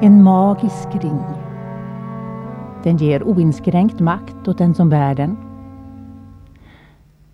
En 0.00 0.22
magisk 0.22 0.88
ring. 1.02 1.22
Den 2.82 2.96
ger 2.96 3.22
oinskränkt 3.22 4.00
makt 4.00 4.48
åt 4.48 4.58
den 4.58 4.74
som 4.74 4.88
bär 4.88 5.14
den. 5.14 5.36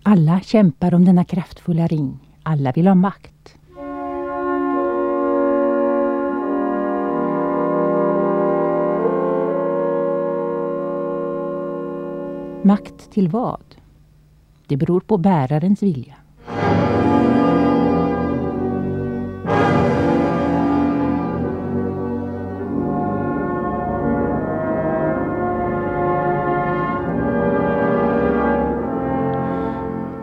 Alla 0.03 0.39
kämpar 0.39 0.93
om 0.93 1.05
denna 1.05 1.23
kraftfulla 1.23 1.87
ring. 1.87 2.19
Alla 2.43 2.71
vill 2.71 2.87
ha 2.87 2.95
makt. 2.95 3.57
Makt 12.63 13.11
till 13.11 13.27
vad? 13.27 13.75
Det 14.67 14.77
beror 14.77 14.99
på 14.99 15.17
bärarens 15.17 15.83
vilja. 15.83 16.15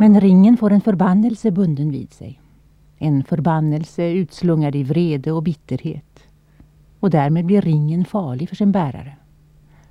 Men 0.01 0.21
ringen 0.21 0.57
får 0.57 0.73
en 0.73 0.81
förbannelse 0.81 1.51
bunden 1.51 1.91
vid 1.91 2.13
sig. 2.13 2.41
En 2.99 3.25
förbannelse 3.25 4.11
utslungad 4.11 4.77
i 4.77 4.83
vrede 4.83 5.33
och 5.33 5.43
bitterhet. 5.43 6.19
Och 7.01 7.11
därmed 7.11 7.47
blir 7.47 7.63
ringen 7.63 8.05
farlig 8.05 8.49
för 8.49 8.57
sin 8.57 8.73
bärare. 8.73 9.17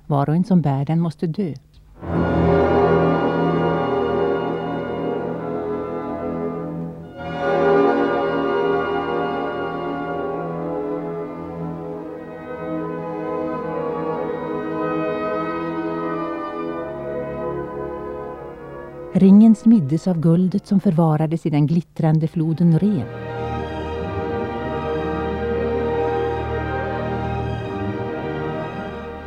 Var 0.06 0.28
och 0.28 0.34
en 0.34 0.44
som 0.44 0.60
bär 0.60 0.84
den 0.84 1.00
måste 1.00 1.26
dö. 1.26 1.54
Ringen 19.12 19.54
smiddes 19.54 20.08
av 20.08 20.20
guldet 20.20 20.66
som 20.66 20.80
förvarades 20.80 21.46
i 21.46 21.50
den 21.50 21.66
glittrande 21.66 22.28
floden 22.28 22.78
Ren. 22.78 23.06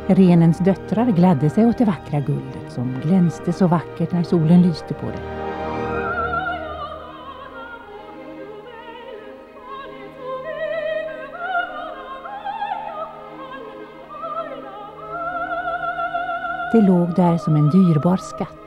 Renens 0.06 0.58
döttrar 0.58 1.12
gladde 1.12 1.50
sig 1.50 1.66
åt 1.66 1.78
det 1.78 1.84
vackra 1.84 2.20
guldet 2.20 2.72
som 2.72 3.00
glänste 3.02 3.52
så 3.52 3.66
vackert 3.66 4.12
när 4.12 4.22
solen 4.22 4.62
lyste 4.62 4.94
på 4.94 5.06
det. 5.06 5.22
Det 16.72 16.80
låg 16.80 17.14
där 17.16 17.38
som 17.38 17.56
en 17.56 17.70
dyrbar 17.70 18.16
skatt 18.16 18.61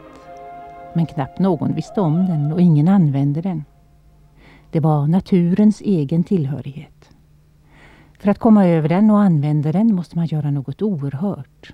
men 0.95 1.05
knappt 1.05 1.39
någon 1.39 1.75
visste 1.75 2.01
om 2.01 2.25
den 2.25 2.51
och 2.51 2.61
ingen 2.61 2.87
använde 2.87 3.41
den. 3.41 3.63
Det 4.71 4.79
var 4.79 5.07
naturens 5.07 5.81
egen 5.81 6.23
tillhörighet. 6.23 7.09
För 8.19 8.31
att 8.31 8.39
komma 8.39 8.65
över 8.67 8.89
den 8.89 9.11
och 9.11 9.19
använda 9.19 9.71
den 9.71 9.95
måste 9.95 10.15
man 10.15 10.25
göra 10.25 10.51
något 10.51 10.81
oerhört. 10.81 11.73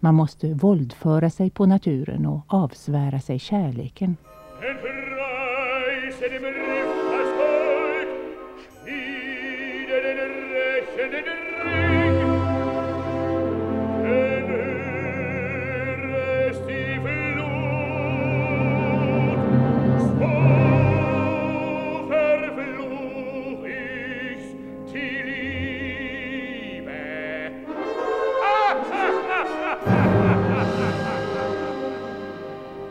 Man 0.00 0.14
måste 0.14 0.54
våldföra 0.54 1.30
sig 1.30 1.50
på 1.50 1.66
naturen 1.66 2.26
och 2.26 2.40
avsvära 2.46 3.20
sig 3.20 3.38
kärleken. 3.38 4.16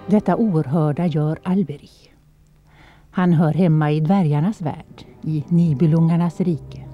Detta 0.10 0.36
oerhörda 0.36 1.06
gör 1.06 1.40
Alberi. 1.44 1.90
Han 3.12 3.34
hör 3.34 3.54
hemma 3.54 3.92
i 3.92 4.00
dvärgarnas 4.00 4.62
värld, 4.62 5.06
i 5.22 5.44
Nibelungarnas 5.48 6.42
rike. 6.42 6.86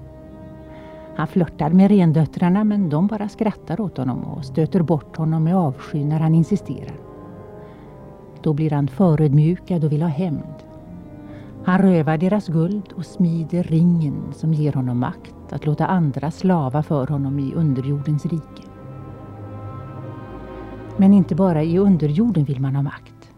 Han 1.16 1.26
flörtar 1.26 1.70
med 1.70 1.90
rendöttrarna 1.90 2.64
men 2.64 2.88
de 2.88 3.06
bara 3.06 3.28
skrattar 3.28 3.80
åt 3.80 3.96
honom 3.96 4.24
och 4.24 4.44
stöter 4.44 4.82
bort 4.82 5.16
honom 5.16 5.44
med 5.44 5.56
avsky 5.56 6.04
när 6.04 6.20
han 6.20 6.34
insisterar. 6.34 6.96
Då 8.42 8.52
blir 8.52 8.70
han 8.70 8.88
förödmjukad 8.88 9.84
och 9.84 9.92
vill 9.92 10.02
ha 10.02 10.08
hämnd. 10.08 10.54
Han 11.64 11.78
rövar 11.78 12.18
deras 12.18 12.48
guld 12.48 12.92
och 12.96 13.06
smider 13.06 13.62
ringen 13.62 14.32
som 14.32 14.54
ger 14.54 14.72
honom 14.72 14.98
makt 14.98 15.52
att 15.52 15.66
låta 15.66 15.86
andra 15.86 16.30
slava 16.30 16.82
för 16.82 17.06
honom 17.06 17.38
i 17.38 17.54
underjordens 17.54 18.26
rike. 18.26 18.73
Men 20.96 21.12
inte 21.12 21.34
bara 21.34 21.62
i 21.62 21.78
underjorden 21.78 22.44
vill 22.44 22.60
man 22.60 22.76
ha 22.76 22.82
makt. 22.82 23.34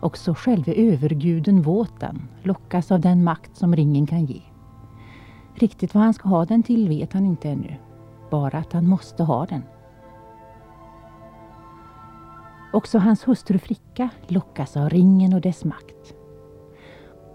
Också 0.00 0.34
själve 0.34 0.72
överguden 0.74 1.62
Våten 1.62 2.28
lockas 2.42 2.92
av 2.92 3.00
den 3.00 3.24
makt 3.24 3.56
som 3.56 3.76
ringen 3.76 4.06
kan 4.06 4.24
ge. 4.24 4.40
Riktigt 5.54 5.94
vad 5.94 6.02
han 6.02 6.14
ska 6.14 6.28
ha 6.28 6.44
den 6.44 6.62
till 6.62 6.88
vet 6.88 7.12
han 7.12 7.24
inte 7.24 7.48
ännu. 7.48 7.76
Bara 8.30 8.58
att 8.58 8.72
han 8.72 8.88
måste 8.88 9.22
ha 9.22 9.46
den. 9.46 9.62
Också 12.72 12.98
hans 12.98 13.28
hustru 13.28 13.58
Fricka 13.58 14.08
lockas 14.26 14.76
av 14.76 14.90
ringen 14.90 15.34
och 15.34 15.40
dess 15.40 15.64
makt. 15.64 16.14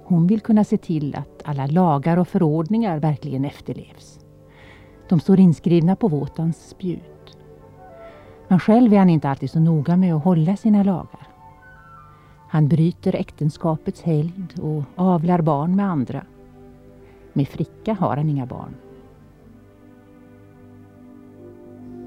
Hon 0.03 0.28
vill 0.28 0.41
kunna 0.41 0.63
se 0.63 0.78
till 0.78 1.16
att 1.16 1.41
alla 1.45 1.68
lagar 1.68 2.18
och 2.18 2.28
förordningar 2.28 3.00
verkligen 3.00 3.45
efterlevs. 3.45 4.19
De 5.09 5.19
står 5.19 5.40
inskrivna 5.40 5.95
på 5.95 6.07
Våtans 6.07 6.69
spjut. 6.69 7.12
Men 8.53 8.59
själv 8.59 8.94
är 8.94 8.97
han 8.97 9.09
inte 9.09 9.30
alltid 9.30 9.50
så 9.50 9.59
noga 9.59 9.97
med 9.97 10.16
att 10.16 10.24
hålla 10.24 10.56
sina 10.56 10.84
lagar. 10.84 11.28
Han 12.50 12.68
bryter 12.68 13.16
äktenskapets 13.16 14.02
helgd 14.02 14.59
och 14.59 14.84
avlar 14.96 15.41
barn 15.41 15.75
med 15.75 15.86
andra. 15.90 16.24
Med 17.34 17.47
Fricka 17.47 17.94
har 17.94 18.18
han 18.18 18.30
inga 18.30 18.46
barn. 18.46 18.75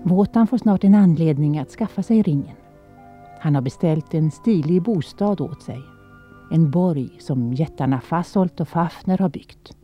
Våtan 0.03 0.47
får 0.47 0.59
snart 0.59 0.85
en 0.85 0.95
anledning 0.95 1.59
att 1.59 1.71
skaffa 1.71 2.03
sig 2.03 2.23
ringen. 2.23 2.57
Han 3.41 3.55
har 3.55 3.63
beställt 3.63 4.15
en 4.15 4.31
stilig 4.31 4.83
bostad 4.83 5.41
åt 5.41 5.63
sig. 5.63 5.81
En 6.53 6.71
borg 6.71 7.11
som 7.19 7.53
jättarna 7.53 8.01
Fasolt 8.01 8.61
och 8.61 8.69
Fafner 8.69 9.19
har 9.19 9.29
byggt. 9.29 9.77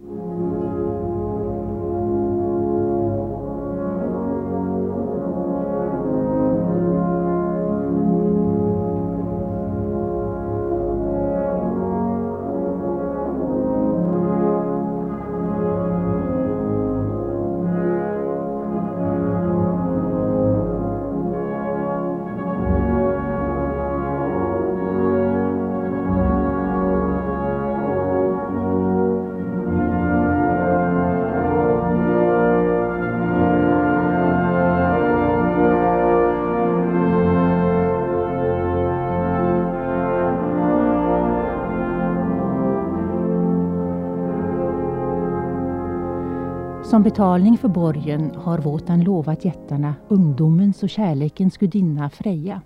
Som 46.92 47.02
betalning 47.02 47.58
för 47.58 47.68
borgen 47.68 48.34
har 48.36 48.58
Våtan 48.58 49.00
lovat 49.04 49.44
jättarna 49.44 49.94
ungdomens 50.08 50.82
och 50.82 50.90
kärlekens 50.90 51.56
gudinna 51.56 52.10
Freja. 52.10 52.60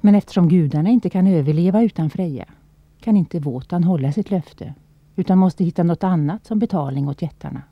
Men 0.00 0.14
eftersom 0.14 0.48
gudarna 0.48 0.90
inte 0.90 1.10
kan 1.10 1.26
överleva 1.26 1.82
utan 1.82 2.10
Freja 2.10 2.44
kan 3.00 3.16
inte 3.16 3.40
Våtan 3.40 3.84
hålla 3.84 4.12
sitt 4.12 4.30
löfte 4.30 4.74
utan 5.16 5.38
måste 5.38 5.64
hitta 5.64 5.82
något 5.82 6.04
annat 6.04 6.46
som 6.46 6.58
betalning 6.58 7.08
åt 7.08 7.22
jättarna. 7.22 7.62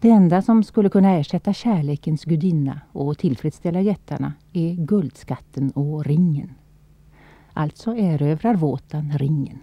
Det 0.00 0.10
enda 0.10 0.42
som 0.42 0.62
skulle 0.64 0.88
kunna 0.88 1.10
ersätta 1.10 1.52
kärlekens 1.52 2.24
gudinna 2.24 2.80
och 2.92 3.18
tillfredsställa 3.18 3.80
jättarna 3.80 4.32
är 4.52 4.74
guldskatten 4.74 5.70
och 5.70 6.04
ringen. 6.04 6.54
Alltså 7.52 7.96
erövrar 7.96 8.54
Våtan 8.54 9.12
ringen. 9.12 9.58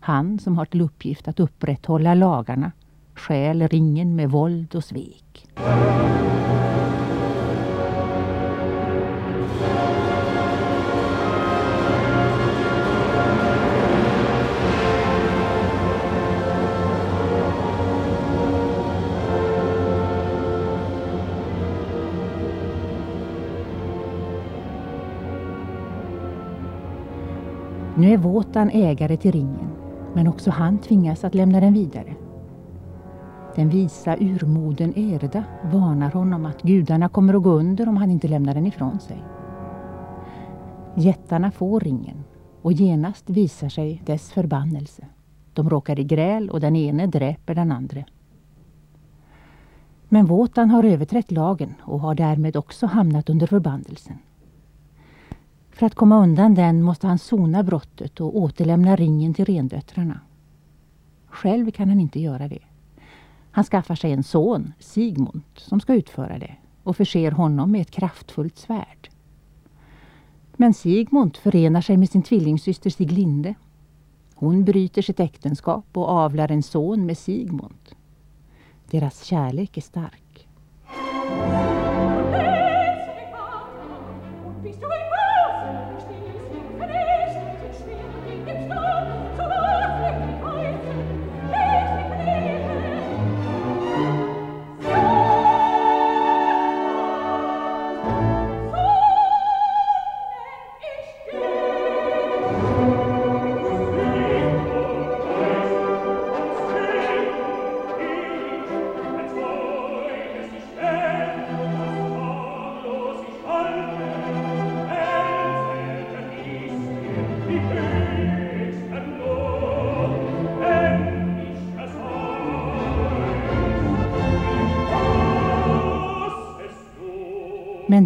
Han 0.00 0.38
som 0.38 0.58
har 0.58 0.64
till 0.64 0.80
uppgift 0.80 1.28
att 1.28 1.40
upprätthålla 1.40 2.14
lagarna 2.14 2.72
stjäl 3.20 3.68
ringen 3.68 4.16
med 4.16 4.30
våld 4.30 4.74
och 4.74 4.84
svek. 4.84 5.46
Nu 27.96 28.12
är 28.12 28.16
Våtan 28.16 28.70
ägare 28.70 29.16
till 29.16 29.32
ringen, 29.32 29.68
men 30.14 30.28
också 30.28 30.50
han 30.50 30.78
tvingas 30.78 31.24
att 31.24 31.34
lämna 31.34 31.60
den 31.60 31.74
vidare. 31.74 32.29
Den 33.56 33.68
visa 33.68 34.16
urmoden 34.16 34.92
Erda 34.98 35.44
varnar 35.72 36.10
honom 36.10 36.46
att 36.46 36.62
gudarna 36.62 37.08
kommer 37.08 37.34
att 37.34 37.42
gå 37.42 37.50
under 37.50 37.88
om 37.88 37.96
han 37.96 38.10
inte 38.10 38.28
lämnar 38.28 38.54
den 38.54 38.66
ifrån 38.66 39.00
sig. 39.00 39.24
Jättarna 40.94 41.50
får 41.50 41.80
ringen 41.80 42.24
och 42.62 42.72
genast 42.72 43.30
visar 43.30 43.68
sig 43.68 44.02
dess 44.06 44.32
förbannelse. 44.32 45.06
De 45.54 45.70
råkar 45.70 45.98
i 46.00 46.04
gräl 46.04 46.50
och 46.50 46.60
den 46.60 46.76
ene 46.76 47.06
dräper 47.06 47.54
den 47.54 47.72
andra. 47.72 48.04
Men 50.08 50.26
Våtan 50.26 50.70
har 50.70 50.84
överträtt 50.84 51.30
lagen 51.30 51.74
och 51.82 52.00
har 52.00 52.14
därmed 52.14 52.56
också 52.56 52.86
hamnat 52.86 53.30
under 53.30 53.46
förbannelsen. 53.46 54.18
För 55.70 55.86
att 55.86 55.94
komma 55.94 56.22
undan 56.22 56.54
den 56.54 56.82
måste 56.82 57.06
han 57.06 57.18
sona 57.18 57.62
brottet 57.62 58.20
och 58.20 58.36
återlämna 58.36 58.96
ringen 58.96 59.34
till 59.34 59.44
rendöttrarna. 59.44 60.20
Själv 61.26 61.70
kan 61.70 61.88
han 61.88 62.00
inte 62.00 62.20
göra 62.20 62.48
det. 62.48 62.69
Han 63.50 63.64
skaffar 63.64 63.94
sig 63.94 64.12
en 64.12 64.22
son, 64.22 64.72
Sigmund, 64.78 65.42
som 65.56 65.80
ska 65.80 65.94
utföra 65.94 66.38
det 66.38 66.56
och 66.82 66.96
förser 66.96 67.30
honom 67.30 67.70
med 67.70 67.80
ett 67.80 67.90
kraftfullt 67.90 68.58
svärd. 68.58 69.10
Men 70.56 70.74
Sigmund 70.74 71.36
förenar 71.36 71.80
sig 71.80 71.96
med 71.96 72.10
sin 72.10 72.22
tvillingsyster 72.22 72.90
Siglinde. 72.90 73.54
Hon 74.34 74.64
bryter 74.64 75.02
sitt 75.02 75.20
äktenskap 75.20 75.86
och 75.92 76.08
avlar 76.08 76.50
en 76.50 76.62
son 76.62 77.06
med 77.06 77.18
Sigmund. 77.18 77.94
Deras 78.90 79.24
kärlek 79.24 79.76
är 79.76 79.80
stark. 79.80 80.29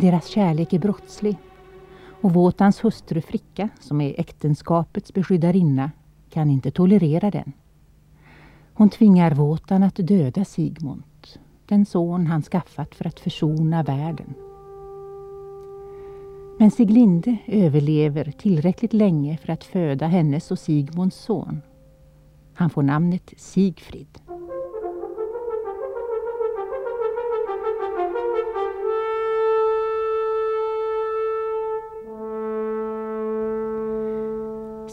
Deras 0.05 0.27
kärlek 0.27 0.73
är 0.73 0.79
brottslig. 0.79 1.37
Och 2.21 2.33
Våtans 2.35 2.85
hustru 2.85 3.21
Fricka, 3.21 3.69
som 3.81 4.01
är 4.01 4.21
äktenskapets 4.21 5.15
beskyddarinna, 5.15 5.91
kan 6.31 6.51
inte 6.51 6.71
tolerera 6.71 7.31
den. 7.31 7.53
Hon 8.75 8.91
tvingar 8.91 9.35
Våtan 9.35 9.83
att 9.83 9.97
döda 9.97 10.45
Sigmund, 10.45 11.03
den 11.67 11.87
son 11.87 12.27
han 12.27 12.43
skaffat 12.43 12.95
för 12.95 13.07
att 13.07 13.21
försona 13.21 13.83
världen. 13.83 14.35
Men 16.59 16.71
Siglinde 16.71 17.37
överlever 17.47 18.33
tillräckligt 18.39 18.93
länge 18.93 19.37
för 19.37 19.53
att 19.53 19.65
föda 19.65 20.07
hennes 20.07 20.51
och 20.51 20.59
Sigmunds 20.59 21.17
son. 21.17 21.61
Han 22.55 22.71
får 22.71 22.83
namnet 22.83 23.33
Sigfrid. 23.37 24.19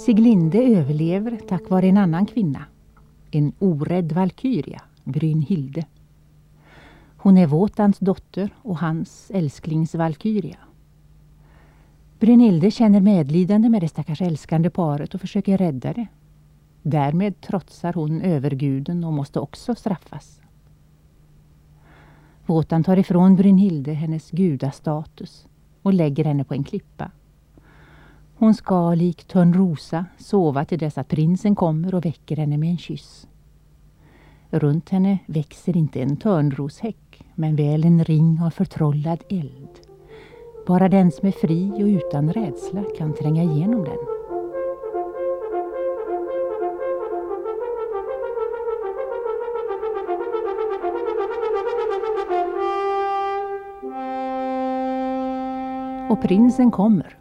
Siglinde 0.06 0.64
överlever 0.64 1.40
tack 1.48 1.70
vare 1.70 1.88
en 1.88 1.98
annan 1.98 2.26
kvinna. 2.26 2.66
En 3.32 3.54
orädd 3.60 4.12
valkyria, 4.12 4.82
Brynhilde. 5.04 5.86
Hon 7.18 7.38
är 7.38 7.48
Våtans 7.48 8.00
dotter 8.00 8.56
och 8.62 8.78
hans 8.78 9.32
älsklingsvalkyria. 9.34 10.58
Brynhilde 12.20 12.72
känner 12.72 13.02
medlidande 13.02 13.70
med 13.70 13.82
det 13.82 13.88
stackars 13.88 14.22
älskande 14.22 14.70
paret 14.70 15.14
och 15.14 15.22
försöker 15.22 15.58
rädda 15.58 15.94
det. 15.94 16.08
Därmed 16.82 17.42
trotsar 17.42 17.94
hon 17.94 18.22
överguden 18.22 19.04
och 19.04 19.14
måste 19.14 19.40
också 19.40 19.76
straffas. 19.76 20.42
Våtan 22.46 22.84
tar 22.84 22.98
ifrån 22.98 23.36
Brynhilde 23.36 23.94
hennes 23.94 24.32
gudastatus 24.32 25.48
och 25.82 25.94
lägger 25.94 26.26
henne 26.26 26.44
på 26.44 26.54
en 26.54 26.64
klippa. 26.64 27.12
Hon 28.42 28.54
ska 28.54 28.94
likt 28.94 29.28
Törnrosa 29.28 30.06
sova 30.18 30.66
till 30.66 30.80
dess 30.80 30.98
att 30.98 31.08
prinsen 31.08 31.56
kommer 31.56 31.96
och 31.96 32.06
väcker 32.06 32.38
henne 32.38 32.58
med 32.58 32.70
en 32.70 32.78
kyss. 32.78 33.28
Runt 34.50 34.90
henne 34.90 35.18
växer 35.26 35.78
inte 35.78 36.02
en 36.02 36.18
törnroshäck 36.18 37.24
men 37.36 37.56
väl 37.56 37.84
en 37.84 38.04
ring 38.04 38.42
av 38.42 38.50
förtrollad 38.50 39.24
eld. 39.30 39.70
Bara 40.68 40.90
den 40.90 41.12
som 41.12 41.28
är 41.28 41.32
fri 41.32 41.72
och 41.72 41.88
utan 41.88 42.34
rädsla 42.34 42.84
kan 42.98 43.14
tränga 43.14 43.44
igenom 43.44 43.84
den. 43.84 43.98
Och 56.10 56.22
prinsen 56.22 56.72
kommer 56.72 57.21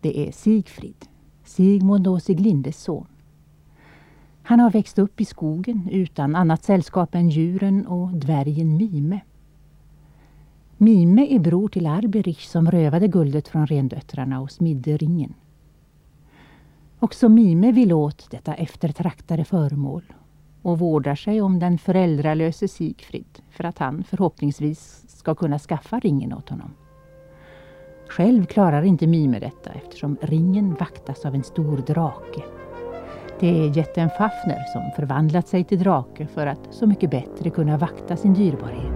det 0.00 0.28
är 0.28 0.32
Sigfrid, 0.32 1.06
Sigmund 1.44 2.06
och 2.06 2.22
Siglindes 2.22 2.82
son. 2.82 3.06
Han 4.42 4.60
har 4.60 4.70
växt 4.70 4.98
upp 4.98 5.20
i 5.20 5.24
skogen 5.24 5.88
utan 5.92 6.36
annat 6.36 6.64
sällskap 6.64 7.14
än 7.14 7.28
djuren 7.28 7.86
och 7.86 8.12
dvärgen 8.12 8.76
Mime. 8.76 9.20
Mime 10.76 11.26
är 11.26 11.38
bror 11.38 11.68
till 11.68 11.86
Arberich 11.86 12.48
som 12.48 12.70
rövade 12.70 13.08
guldet 13.08 13.48
från 13.48 13.66
rendöttrarna 13.66 14.40
och 14.40 14.50
smidde 14.50 14.96
ringen. 14.96 15.34
Också 16.98 17.28
Mime 17.28 17.72
vill 17.72 17.92
åt 17.92 18.30
detta 18.30 18.54
eftertraktade 18.54 19.44
föremål 19.44 20.02
och 20.62 20.78
vårdar 20.78 21.14
sig 21.14 21.40
om 21.40 21.58
den 21.58 21.78
föräldralöse 21.78 22.68
Sigfrid 22.68 23.42
för 23.50 23.64
att 23.64 23.78
han 23.78 24.04
förhoppningsvis 24.04 25.04
ska 25.08 25.34
kunna 25.34 25.58
skaffa 25.58 26.00
ringen 26.00 26.32
åt 26.32 26.48
honom. 26.48 26.70
Själv 28.08 28.46
klarar 28.46 28.82
inte 28.82 29.06
Mime 29.06 29.38
detta 29.38 29.70
eftersom 29.70 30.16
ringen 30.20 30.76
vaktas 30.80 31.24
av 31.24 31.34
en 31.34 31.42
stor 31.42 31.76
drake. 31.76 32.42
Det 33.40 33.48
är 33.48 33.76
jätten 33.76 34.10
Fafner 34.10 34.64
som 34.72 34.90
förvandlat 34.96 35.48
sig 35.48 35.64
till 35.64 35.78
drake 35.78 36.26
för 36.26 36.46
att 36.46 36.68
så 36.70 36.86
mycket 36.86 37.10
bättre 37.10 37.50
kunna 37.50 37.78
vakta 37.78 38.16
sin 38.16 38.34
dyrbarhet. 38.34 38.92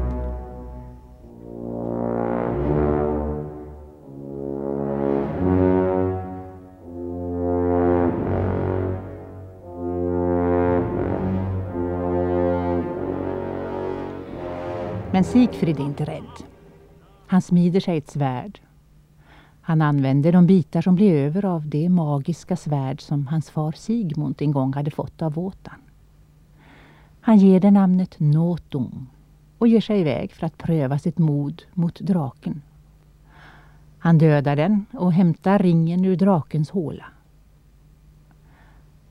Men 15.12 15.24
Sigfrid 15.24 15.80
är 15.80 15.84
inte 15.84 16.04
rädd. 16.04 16.44
Han 17.26 17.42
smider 17.42 17.80
sig 17.80 17.98
ett 17.98 18.10
svärd 18.10 18.60
han 19.70 19.82
använde 19.82 20.30
de 20.30 20.46
bitar 20.46 20.82
som 20.82 20.94
blev 20.94 21.16
över 21.16 21.44
av 21.44 21.68
det 21.68 21.88
magiska 21.88 22.56
svärd 22.56 23.00
som 23.00 23.26
hans 23.26 23.50
far 23.50 23.72
Sigmund 23.72 24.42
en 24.42 24.52
gång 24.52 24.72
hade 24.72 24.90
fått 24.90 25.22
av 25.22 25.32
Våtan. 25.32 25.74
Han 27.20 27.38
ger 27.38 27.60
det 27.60 27.70
namnet 27.70 28.20
Notung 28.20 29.06
och 29.58 29.68
ger 29.68 29.80
sig 29.80 30.00
iväg 30.00 30.32
för 30.32 30.46
att 30.46 30.58
pröva 30.58 30.98
sitt 30.98 31.18
mod 31.18 31.62
mot 31.72 32.00
draken. 32.00 32.62
Han 33.98 34.18
dödar 34.18 34.56
den 34.56 34.86
och 34.92 35.12
hämtar 35.12 35.58
ringen 35.58 36.04
ur 36.04 36.16
drakens 36.16 36.70
håla. 36.70 37.04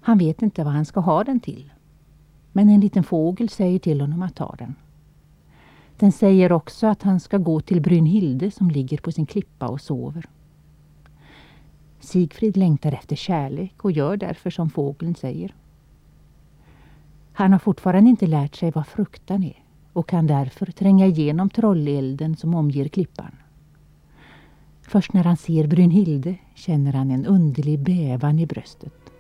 Han 0.02 0.18
vet 0.18 0.42
inte 0.42 0.64
vad 0.64 0.74
han 0.74 0.86
ska 0.86 1.00
ha 1.00 1.24
den 1.24 1.40
till. 1.40 1.72
Men 2.52 2.70
en 2.70 2.82
liten 2.82 3.04
fågel 3.04 3.50
säger 3.50 3.80
till 3.80 4.02
honom 4.02 4.22
att 4.22 4.36
ta 4.36 4.56
den. 4.58 4.76
Den 5.98 6.12
säger 6.12 6.52
också 6.52 6.88
att 6.88 7.04
han 7.04 7.20
ska 7.20 7.38
gå 7.38 7.62
till 7.62 7.82
Brynhilde 7.82 8.52
som 8.52 8.70
ligger 8.70 8.98
på 8.98 9.12
sin 9.12 9.26
klippa 9.26 9.68
och 9.68 9.82
sover. 9.82 10.26
Sigfrid 12.10 12.58
längtar 12.58 12.92
efter 12.92 13.16
kärlek 13.16 13.86
och 13.86 13.92
gör 13.92 14.18
därför 14.18 14.50
som 14.50 14.70
fågeln 14.70 15.16
säger. 15.16 15.56
Han 17.34 17.52
har 17.52 17.60
fortfarande 17.60 18.10
inte 18.10 18.28
lärt 18.28 18.56
sig 18.56 18.72
vad 18.72 18.88
fruktan 18.88 19.44
är 19.44 19.64
och 19.94 20.10
kan 20.10 20.28
därför 20.28 20.66
tränga 20.66 21.06
igenom 21.06 21.50
trollelden 21.50 22.36
som 22.38 22.54
omger 22.54 22.88
klippan. 22.88 23.36
Först 24.82 25.14
när 25.14 25.24
han 25.24 25.38
ser 25.38 25.68
Brynhilde 25.68 26.36
känner 26.56 26.94
han 26.94 27.12
en 27.12 27.26
underlig 27.26 27.80
bävan 27.80 28.40
i 28.40 28.46
bröstet. 28.46 29.12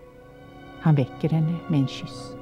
Han 0.79 0.95
väcker 0.95 1.29
henne 1.29 1.55
med 1.67 1.79
en 1.79 1.87
kyss. 1.87 2.38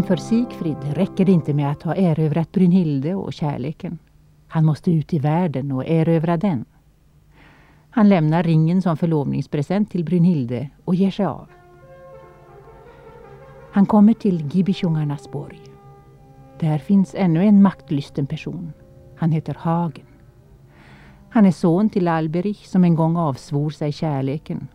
Men 0.00 0.06
för 0.06 0.16
Sigfrid 0.16 0.76
räcker 0.84 1.24
det 1.24 1.32
inte 1.32 1.54
med 1.54 1.70
att 1.70 1.82
ha 1.82 1.94
erövrat 1.94 2.52
Brynhilde 2.52 3.14
och 3.14 3.32
kärleken. 3.32 3.98
Han 4.48 4.64
måste 4.64 4.92
ut 4.92 5.14
i 5.14 5.18
världen 5.18 5.72
och 5.72 5.86
erövra 5.86 6.36
den. 6.36 6.64
Han 7.90 8.08
lämnar 8.08 8.42
ringen 8.42 8.82
som 8.82 8.96
förlovningspresent 8.96 9.90
till 9.90 10.04
Brynhilde 10.04 10.68
och 10.84 10.94
ger 10.94 11.10
sig 11.10 11.26
av. 11.26 11.48
Han 13.72 13.86
kommer 13.86 14.12
till 14.12 14.48
Gibbitjungarnas 14.52 15.30
borg. 15.30 15.60
Där 16.60 16.78
finns 16.78 17.14
ännu 17.14 17.44
en 17.44 17.62
maktlysten 17.62 18.26
person. 18.26 18.72
Han 19.16 19.32
heter 19.32 19.54
Hagen. 19.54 20.06
Han 21.30 21.46
är 21.46 21.52
son 21.52 21.90
till 21.90 22.08
Alberich 22.08 22.66
som 22.66 22.84
en 22.84 22.94
gång 22.94 23.16
avsvor 23.16 23.70
sig 23.70 23.92
kärleken. 23.92 24.68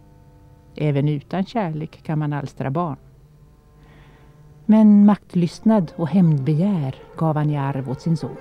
Även 0.75 1.07
utan 1.09 1.45
kärlek 1.45 2.03
kan 2.03 2.19
man 2.19 2.33
alstra 2.33 2.71
barn. 2.71 2.97
Men 4.65 5.05
maktlystnad 5.05 5.91
och 5.95 6.07
hämndbegär 6.07 6.95
gav 7.17 7.35
han 7.35 7.49
i 7.49 7.57
arv 7.57 7.89
åt 7.89 8.01
sin 8.01 8.17
son. 8.17 8.35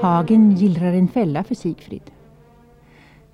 Hagen 0.00 0.50
gillrar 0.50 0.92
en 0.92 1.08
fälla 1.08 1.44
för 1.44 1.54
Sigfrid. 1.54 2.02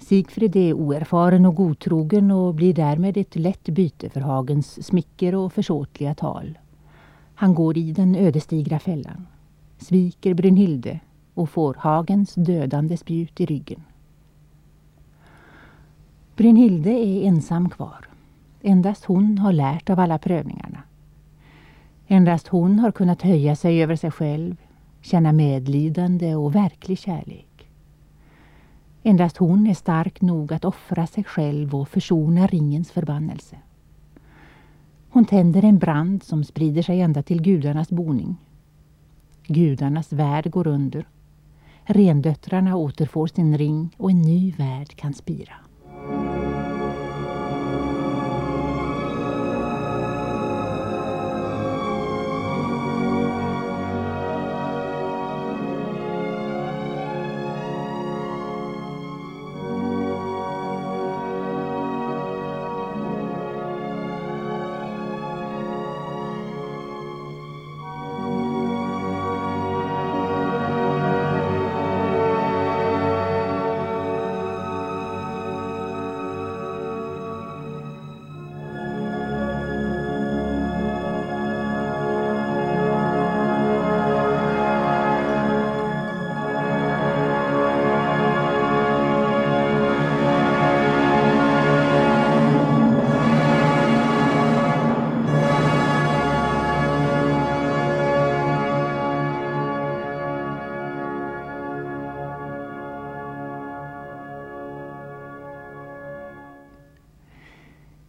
Sigfrid 0.06 0.56
är 0.56 0.72
oerfaren 0.72 1.46
och 1.46 1.54
godtrogen 1.54 2.30
och 2.30 2.54
blir 2.54 2.75
därmed 2.75 3.16
ett 3.16 3.36
lätt 3.36 3.64
byte 3.64 4.10
för 4.10 4.20
Hagens 4.20 4.86
smicker 4.86 5.34
och 5.34 5.52
försåtliga 5.52 6.14
tal. 6.14 6.58
Han 7.34 7.54
går 7.54 7.78
i 7.78 7.92
den 7.92 8.16
ödesdigra 8.16 8.78
fällan, 8.78 9.26
sviker 9.78 10.34
Brynhilde 10.34 11.00
och 11.34 11.50
får 11.50 11.75
Hagens 11.78 12.34
dödande 12.34 12.96
spjut 12.96 13.40
i 13.40 13.46
ryggen. 13.46 13.82
Brynhilde 16.36 16.90
är 16.90 17.22
ensam 17.22 17.70
kvar. 17.70 18.08
Endast 18.62 19.04
hon 19.04 19.38
har 19.38 19.52
lärt 19.52 19.90
av 19.90 20.00
alla 20.00 20.18
prövningarna. 20.18 20.82
Endast 22.06 22.48
hon 22.48 22.78
har 22.78 22.90
kunnat 22.90 23.22
höja 23.22 23.56
sig 23.56 23.82
över 23.82 23.96
sig 23.96 24.10
själv, 24.10 24.56
känna 25.02 25.32
medlidande 25.32 26.34
och 26.34 26.54
verklig 26.54 26.98
kärlek. 26.98 27.45
Endast 29.08 29.36
hon 29.36 29.66
är 29.66 29.75
stark 29.75 30.20
nog 30.20 30.52
att 30.52 30.64
offra 30.64 31.06
sig 31.06 31.25
själv 31.25 31.75
och 31.75 31.88
försona 31.88 32.46
ringens 32.46 32.90
förbannelse. 32.90 33.56
Hon 35.10 35.25
tänder 35.25 35.64
en 35.64 35.78
brand 35.78 36.22
som 36.22 36.44
sprider 36.44 36.82
sig 36.82 37.00
ända 37.00 37.22
till 37.22 37.42
gudarnas 37.42 37.90
boning. 37.90 38.36
Gudarnas 39.46 40.12
värld 40.12 40.50
går 40.50 40.66
under. 40.66 41.08
Rendöttrarna 41.84 42.76
återfår 42.76 43.26
sin 43.26 43.58
ring 43.58 43.94
och 43.96 44.10
en 44.10 44.22
ny 44.22 44.52
värld 44.52 44.96
kan 44.96 45.14
spira. 45.14 45.54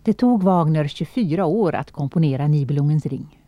Det 0.07 0.13
tog 0.13 0.43
Wagner 0.43 0.87
24 0.87 1.45
år 1.45 1.75
att 1.75 1.91
komponera 1.91 2.47
Nibelungens 2.47 3.05
ring. 3.05 3.41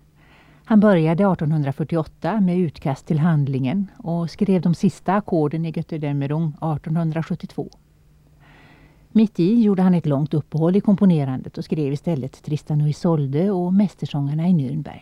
Han 0.66 0.80
började 0.80 1.24
1848 1.24 2.42
med 2.42 2.58
utkast 2.58 3.06
till 3.06 3.20
handlingen 3.20 3.88
och 3.98 4.30
skrev 4.30 4.62
de 4.62 4.74
sista 4.74 5.13
ackorden 5.13 5.66
i 5.66 5.74
Götterdämmerung 5.75 6.48
1872. 6.48 7.70
Mitt 9.12 9.39
i 9.39 9.62
gjorde 9.62 9.82
han 9.82 9.94
ett 9.94 10.06
långt 10.06 10.34
uppehåll 10.34 10.75
i 10.75 10.82
komponerandet 10.82 11.58
och 11.58 11.66
skrev 11.66 11.94
istället 11.94 12.44
Tristan 12.44 12.82
och 12.82 12.89
Isolde 12.89 13.51
och 13.51 13.74
Mästersångarna 13.74 14.48
i 14.48 14.51
Nürnberg. 14.51 15.01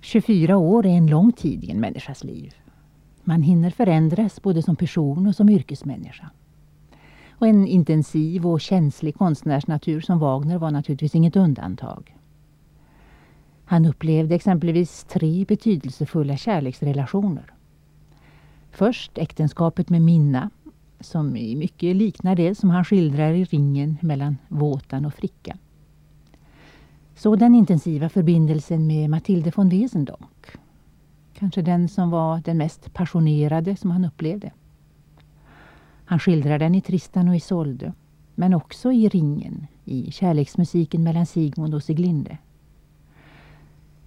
24 0.00 0.56
år 0.56 0.86
är 0.86 0.90
en 0.90 1.06
lång 1.06 1.32
tid 1.32 1.64
i 1.64 1.70
en 1.70 1.80
människas 1.80 2.24
liv. 2.24 2.54
Man 3.24 3.42
hinner 3.42 3.70
förändras 3.70 4.42
både 4.42 4.62
som 4.62 4.76
person 4.76 5.26
och 5.26 5.34
som 5.34 5.48
yrkesmänniska. 5.48 6.30
Och 7.38 7.46
en 7.46 7.66
intensiv 7.66 8.46
och 8.46 8.60
känslig 8.60 9.14
konstnärsnatur 9.14 10.00
som 10.00 10.18
Wagner 10.18 10.58
var 10.58 10.70
naturligtvis 10.70 11.14
inget 11.14 11.36
undantag. 11.36 12.16
Han 13.64 13.86
upplevde 13.86 14.34
exempelvis 14.34 15.04
tre 15.04 15.44
betydelsefulla 15.44 16.36
kärleksrelationer. 16.36 17.52
Först 18.70 19.18
äktenskapet 19.18 19.90
med 19.90 20.02
Minna, 20.02 20.50
som 21.00 21.36
i 21.36 21.56
mycket 21.56 21.96
liknar 21.96 22.36
det 22.36 22.54
som 22.54 22.70
han 22.70 22.84
skildrar 22.84 23.32
i 23.32 23.44
ringen 23.44 23.98
mellan 24.00 24.36
Våtan 24.48 25.04
och 25.04 25.14
Fricka. 25.14 25.56
Så 27.14 27.36
den 27.36 27.54
intensiva 27.54 28.08
förbindelsen 28.08 28.86
med 28.86 29.10
Mathilde 29.10 29.52
von 29.56 29.68
Wesendonck. 29.68 30.46
Kanske 31.34 31.62
den 31.62 31.88
som 31.88 32.10
var 32.10 32.40
den 32.44 32.58
mest 32.58 32.92
passionerade 32.92 33.76
som 33.76 33.90
han 33.90 34.04
upplevde. 34.04 34.52
Han 36.08 36.18
skildrar 36.18 36.58
den 36.58 36.74
i 36.74 36.80
Tristan 36.80 37.28
och 37.28 37.36
Isolde. 37.36 37.92
men 38.34 38.54
också 38.54 38.92
i 38.92 39.08
Ringen, 39.08 39.66
i 39.84 40.10
kärleksmusiken 40.12 41.02
mellan 41.02 41.26
Sigmund 41.26 41.74
och 41.74 41.82
Siglinde. 41.82 42.38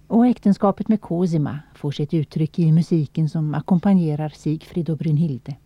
Och 0.06 0.26
äktenskapet 0.26 0.88
med 0.88 1.00
Cosima 1.00 1.58
får 1.74 1.90
sitt 1.90 2.14
uttryck 2.14 2.58
i 2.58 2.72
musiken 2.72 3.28
som 3.28 3.54
ackompanjerar 3.54 4.28
Sigfrid 4.28 4.90
och 4.90 4.98
Brynhilde. 4.98 5.56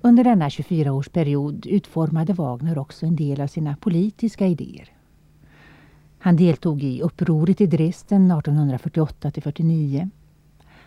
Under 0.00 0.24
denna 0.24 0.48
24-årsperiod 0.48 1.66
utformade 1.66 2.32
Wagner 2.32 2.78
också 2.78 3.06
en 3.06 3.16
del 3.16 3.40
av 3.40 3.46
sina 3.46 3.76
politiska 3.76 4.46
idéer. 4.46 4.88
Han 6.18 6.36
deltog 6.36 6.82
i 6.82 7.02
upproret 7.02 7.60
i 7.60 7.66
Dresden 7.66 8.32
1848-49. 8.32 10.10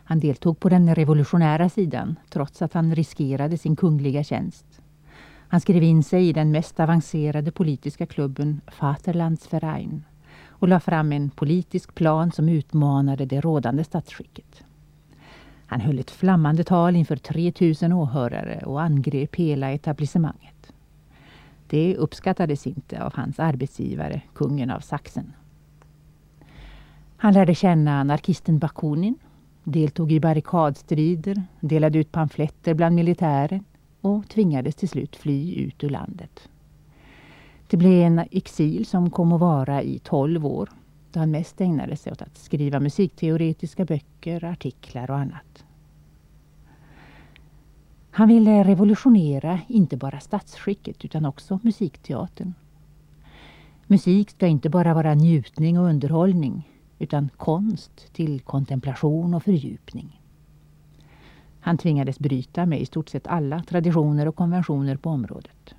Han 0.09 0.19
deltog 0.19 0.59
på 0.59 0.69
den 0.69 0.95
revolutionära 0.95 1.69
sidan 1.69 2.15
trots 2.29 2.61
att 2.61 2.73
han 2.73 2.95
riskerade 2.95 3.57
sin 3.57 3.75
kungliga 3.75 4.23
tjänst. 4.23 4.81
Han 5.47 5.61
skrev 5.61 5.83
in 5.83 6.03
sig 6.03 6.29
i 6.29 6.33
den 6.33 6.51
mest 6.51 6.79
avancerade 6.79 7.51
politiska 7.51 8.05
klubben 8.05 8.61
Vaterlandsverein 8.79 10.03
och 10.47 10.67
la 10.67 10.79
fram 10.79 11.11
en 11.11 11.29
politisk 11.29 11.95
plan 11.95 12.31
som 12.31 12.49
utmanade 12.49 13.25
det 13.25 13.41
rådande 13.41 13.83
statsskicket. 13.83 14.63
Han 15.65 15.81
höll 15.81 15.99
ett 15.99 16.11
flammande 16.11 16.63
tal 16.63 16.95
inför 16.95 17.15
3000 17.15 17.93
åhörare 17.93 18.61
och 18.65 18.81
angrep 18.81 19.35
hela 19.35 19.71
etablissemanget. 19.71 20.73
Det 21.67 21.95
uppskattades 21.95 22.67
inte 22.67 23.03
av 23.03 23.13
hans 23.15 23.39
arbetsgivare, 23.39 24.21
kungen 24.33 24.71
av 24.71 24.79
Sachsen. 24.79 25.33
Han 27.17 27.33
lärde 27.33 27.55
känna 27.55 27.99
anarkisten 27.99 28.59
Bakunin, 28.59 29.15
deltog 29.71 30.11
i 30.11 30.19
barrikadstrider, 30.19 31.43
delade 31.59 31.99
ut 31.99 32.11
pamfletter 32.11 32.73
bland 32.73 32.95
militären 32.95 33.63
och 34.01 34.29
tvingades 34.29 34.75
till 34.75 34.89
slut 34.89 35.15
fly 35.15 35.55
ut 35.55 35.83
ur 35.83 35.89
landet. 35.89 36.49
Det 37.67 37.77
blev 37.77 37.91
en 37.91 38.19
exil 38.31 38.85
som 38.85 39.09
kom 39.09 39.31
att 39.31 39.39
vara 39.39 39.81
i 39.81 39.99
tolv 39.99 40.45
år 40.45 40.69
då 41.11 41.19
han 41.19 41.31
mest 41.31 41.61
ägnade 41.61 41.97
sig 41.97 42.11
åt 42.11 42.21
att 42.21 42.37
skriva 42.37 42.79
musikteoretiska 42.79 43.85
böcker, 43.85 44.43
artiklar 44.43 45.11
och 45.11 45.17
annat. 45.17 45.65
Han 48.11 48.27
ville 48.27 48.63
revolutionera 48.63 49.59
inte 49.67 49.97
bara 49.97 50.19
statsskicket 50.19 51.05
utan 51.05 51.25
också 51.25 51.59
musikteatern. 51.63 52.53
Musik 53.87 54.29
ska 54.29 54.47
inte 54.47 54.69
bara 54.69 54.93
vara 54.93 55.13
njutning 55.13 55.79
och 55.79 55.85
underhållning 55.85 56.76
utan 56.99 57.29
konst 57.37 58.13
till 58.13 58.41
kontemplation 58.41 59.33
och 59.33 59.43
fördjupning. 59.43 60.21
Han 61.59 61.77
tvingades 61.77 62.19
bryta 62.19 62.65
med 62.65 62.81
i 62.81 62.85
stort 62.85 63.09
sett 63.09 63.27
alla 63.27 63.63
traditioner 63.63 64.27
och 64.27 64.35
konventioner 64.35 64.97
på 64.97 65.09
området. 65.09 65.75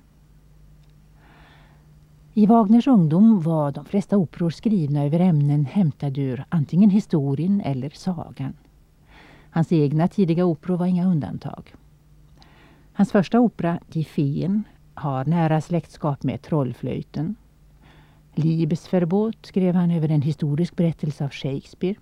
I 2.33 2.45
Wagners 2.45 2.87
ungdom 2.87 3.41
var 3.41 3.71
de 3.71 3.85
flesta 3.85 4.17
operor 4.17 4.49
skrivna 4.49 5.03
över 5.03 5.19
ämnen 5.19 5.65
hämtade 5.65 6.21
ur 6.21 6.45
antingen 6.49 6.89
historien 6.89 7.61
eller 7.61 7.89
sagan. 7.89 8.53
Hans 9.49 9.71
egna 9.71 10.07
tidiga 10.07 10.45
operor 10.45 10.77
var 10.77 10.85
inga 10.85 11.07
undantag. 11.07 11.73
Hans 12.93 13.11
första 13.11 13.39
opera, 13.39 13.79
Die 13.87 14.03
Feen, 14.03 14.63
har 14.93 15.25
nära 15.25 15.61
släktskap 15.61 16.23
med 16.23 16.41
Trollflöjten. 16.41 17.35
Liebesverbot 18.35 19.45
skrev 19.45 19.75
han 19.75 19.91
över 19.91 20.09
en 20.09 20.21
historisk 20.21 20.75
berättelse 20.75 21.25
av 21.25 21.29
Shakespeare. 21.29 21.95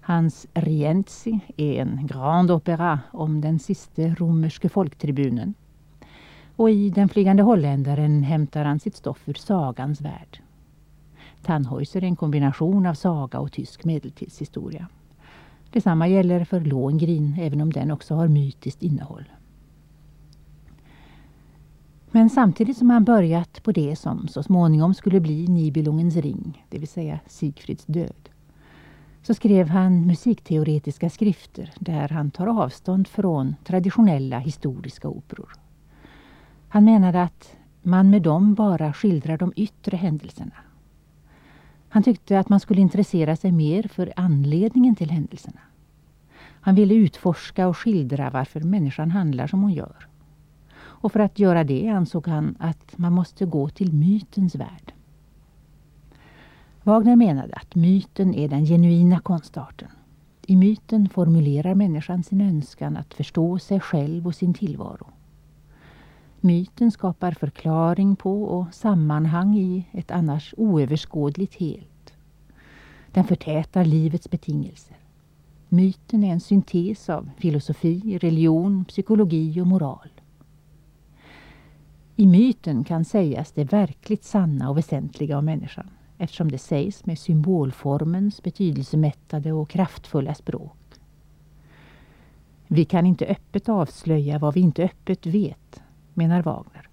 Hans 0.00 0.46
Rienzi 0.54 1.40
är 1.56 1.80
en 1.80 2.06
grand 2.06 2.50
opera 2.50 3.00
om 3.12 3.40
den 3.40 3.58
siste 3.58 4.14
romerske 4.14 4.68
folktribunen. 4.68 5.54
Och 6.56 6.70
i 6.70 6.90
Den 6.90 7.08
flygande 7.08 7.42
holländaren 7.42 8.22
hämtar 8.22 8.64
han 8.64 8.80
sitt 8.80 8.96
stoff 8.96 9.28
ur 9.28 9.34
sagans 9.34 10.00
värld. 10.00 10.40
Tannhäuser 11.42 12.04
är 12.04 12.06
en 12.06 12.16
kombination 12.16 12.86
av 12.86 12.94
saga 12.94 13.38
och 13.38 13.52
tysk 13.52 13.84
medeltidshistoria. 13.84 14.88
Detsamma 15.70 16.08
gäller 16.08 16.44
för 16.44 16.60
Lohengrin, 16.60 17.36
även 17.40 17.60
om 17.60 17.72
den 17.72 17.90
också 17.90 18.14
har 18.14 18.28
mytiskt 18.28 18.82
innehåll. 18.82 19.24
Men 22.14 22.30
samtidigt 22.30 22.76
som 22.76 22.90
han 22.90 23.04
börjat 23.04 23.62
på 23.62 23.72
det 23.72 23.96
som 23.96 24.28
så 24.28 24.42
småningom 24.42 24.94
skulle 24.94 25.20
bli 25.20 25.48
Nibelungens 25.48 26.16
ring, 26.16 26.64
det 26.68 26.78
vill 26.78 26.88
säga 26.88 27.20
Sigfrids 27.26 27.84
död, 27.84 28.28
så 29.22 29.34
skrev 29.34 29.68
han 29.68 30.06
musikteoretiska 30.06 31.10
skrifter 31.10 31.72
där 31.78 32.08
han 32.08 32.30
tar 32.30 32.46
avstånd 32.46 33.08
från 33.08 33.54
traditionella 33.64 34.38
historiska 34.38 35.08
operor. 35.08 35.52
Han 36.68 36.84
menade 36.84 37.22
att 37.22 37.56
man 37.82 38.10
med 38.10 38.22
dem 38.22 38.54
bara 38.54 38.92
skildrar 38.92 39.38
de 39.38 39.52
yttre 39.56 39.96
händelserna. 39.96 40.56
Han 41.88 42.02
tyckte 42.02 42.38
att 42.38 42.48
man 42.48 42.60
skulle 42.60 42.80
intressera 42.80 43.36
sig 43.36 43.52
mer 43.52 43.82
för 43.82 44.12
anledningen 44.16 44.94
till 44.94 45.10
händelserna. 45.10 45.60
Han 46.60 46.74
ville 46.74 46.94
utforska 46.94 47.68
och 47.68 47.78
skildra 47.78 48.30
varför 48.30 48.60
människan 48.60 49.10
handlar 49.10 49.46
som 49.46 49.62
hon 49.62 49.72
gör. 49.72 50.08
Och 51.04 51.12
för 51.12 51.20
att 51.20 51.38
göra 51.38 51.64
det 51.64 51.88
ansåg 51.88 52.26
han 52.26 52.56
att 52.58 52.98
man 52.98 53.12
måste 53.12 53.46
gå 53.46 53.68
till 53.68 53.92
mytens 53.92 54.54
värld. 54.54 54.92
Wagner 56.82 57.16
menade 57.16 57.54
att 57.54 57.74
myten 57.74 58.34
är 58.34 58.48
den 58.48 58.66
genuina 58.66 59.20
konstarten. 59.20 59.88
I 60.46 60.56
myten 60.56 61.08
formulerar 61.08 61.74
människan 61.74 62.22
sin 62.22 62.40
önskan 62.40 62.96
att 62.96 63.14
förstå 63.14 63.58
sig 63.58 63.80
själv 63.80 64.26
och 64.26 64.34
sin 64.34 64.54
tillvaro. 64.54 65.06
Myten 66.40 66.90
skapar 66.90 67.32
förklaring 67.32 68.16
på 68.16 68.44
och 68.44 68.74
sammanhang 68.74 69.56
i 69.56 69.86
ett 69.92 70.10
annars 70.10 70.54
oöverskådligt 70.56 71.54
helt. 71.54 72.14
Den 73.12 73.24
förtätar 73.24 73.84
livets 73.84 74.30
betingelser. 74.30 74.96
Myten 75.68 76.24
är 76.24 76.32
en 76.32 76.40
syntes 76.40 77.08
av 77.08 77.30
filosofi, 77.36 78.18
religion, 78.18 78.84
psykologi 78.84 79.60
och 79.60 79.66
moral. 79.66 80.08
I 82.16 82.26
myten 82.26 82.84
kan 82.84 83.04
sägas 83.04 83.52
det 83.52 83.64
verkligt 83.64 84.24
sanna 84.24 84.70
och 84.70 84.78
väsentliga 84.78 85.38
om 85.38 85.44
människan 85.44 85.90
eftersom 86.18 86.50
det 86.50 86.58
sägs 86.58 87.06
med 87.06 87.18
symbolformens 87.18 88.42
betydelsemättade 88.42 89.52
och 89.52 89.68
kraftfulla 89.68 90.34
språk. 90.34 90.76
Vi 92.66 92.84
kan 92.84 93.06
inte 93.06 93.26
öppet 93.26 93.68
avslöja 93.68 94.38
vad 94.38 94.54
vi 94.54 94.60
inte 94.60 94.84
öppet 94.84 95.26
vet, 95.26 95.82
menar 96.14 96.42
Wagner. 96.42 96.88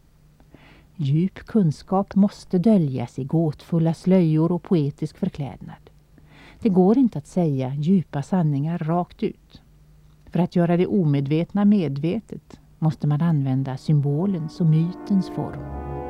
Djup 0.95 1.39
kunskap 1.39 2.15
måste 2.15 2.57
döljas 2.57 3.19
i 3.19 3.23
gåtfulla 3.23 3.93
slöjor 3.93 4.51
och 4.51 4.63
poetisk 4.63 5.17
förklädnad. 5.17 5.89
Det 6.59 6.69
går 6.69 6.97
inte 6.97 7.17
att 7.17 7.27
säga 7.27 7.75
djupa 7.75 8.23
sanningar 8.23 8.77
rakt 8.77 9.23
ut. 9.23 9.61
För 10.25 10.39
att 10.39 10.55
göra 10.55 10.77
det 10.77 10.87
omedvetna 10.87 11.65
medvetet 11.65 12.60
måste 12.81 13.07
man 13.07 13.21
använda 13.21 13.77
symbolens 13.77 14.61
och 14.61 14.67
mytens 14.67 15.29
form. 15.29 16.00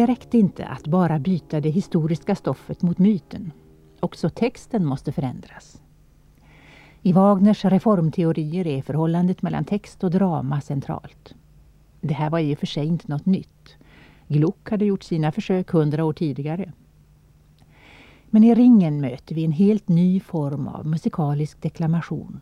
Det 0.00 0.06
räckte 0.06 0.38
inte 0.38 0.66
att 0.66 0.86
bara 0.86 1.18
byta 1.18 1.60
det 1.60 1.70
historiska 1.70 2.34
stoffet 2.34 2.82
mot 2.82 2.98
myten. 2.98 3.52
Också 4.00 4.30
texten 4.30 4.84
måste 4.84 5.12
förändras. 5.12 5.82
I 7.02 7.12
Wagners 7.12 7.64
reformteorier 7.64 8.66
är 8.66 8.82
förhållandet 8.82 9.42
mellan 9.42 9.64
text 9.64 10.04
och 10.04 10.10
drama 10.10 10.60
centralt. 10.60 11.34
Det 12.00 12.14
här 12.14 12.30
var 12.30 12.38
i 12.38 12.54
och 12.54 12.58
för 12.58 12.66
sig 12.66 12.86
inte 12.86 13.10
något 13.10 13.26
nytt. 13.26 13.76
Gluck 14.28 14.70
hade 14.70 14.84
gjort 14.84 15.02
sina 15.02 15.32
försök 15.32 15.70
hundra 15.70 16.04
år 16.04 16.12
tidigare. 16.12 16.72
Men 18.30 18.44
i 18.44 18.54
ringen 18.54 19.00
möter 19.00 19.34
vi 19.34 19.44
en 19.44 19.52
helt 19.52 19.88
ny 19.88 20.20
form 20.20 20.68
av 20.68 20.86
musikalisk 20.86 21.62
deklamation. 21.62 22.40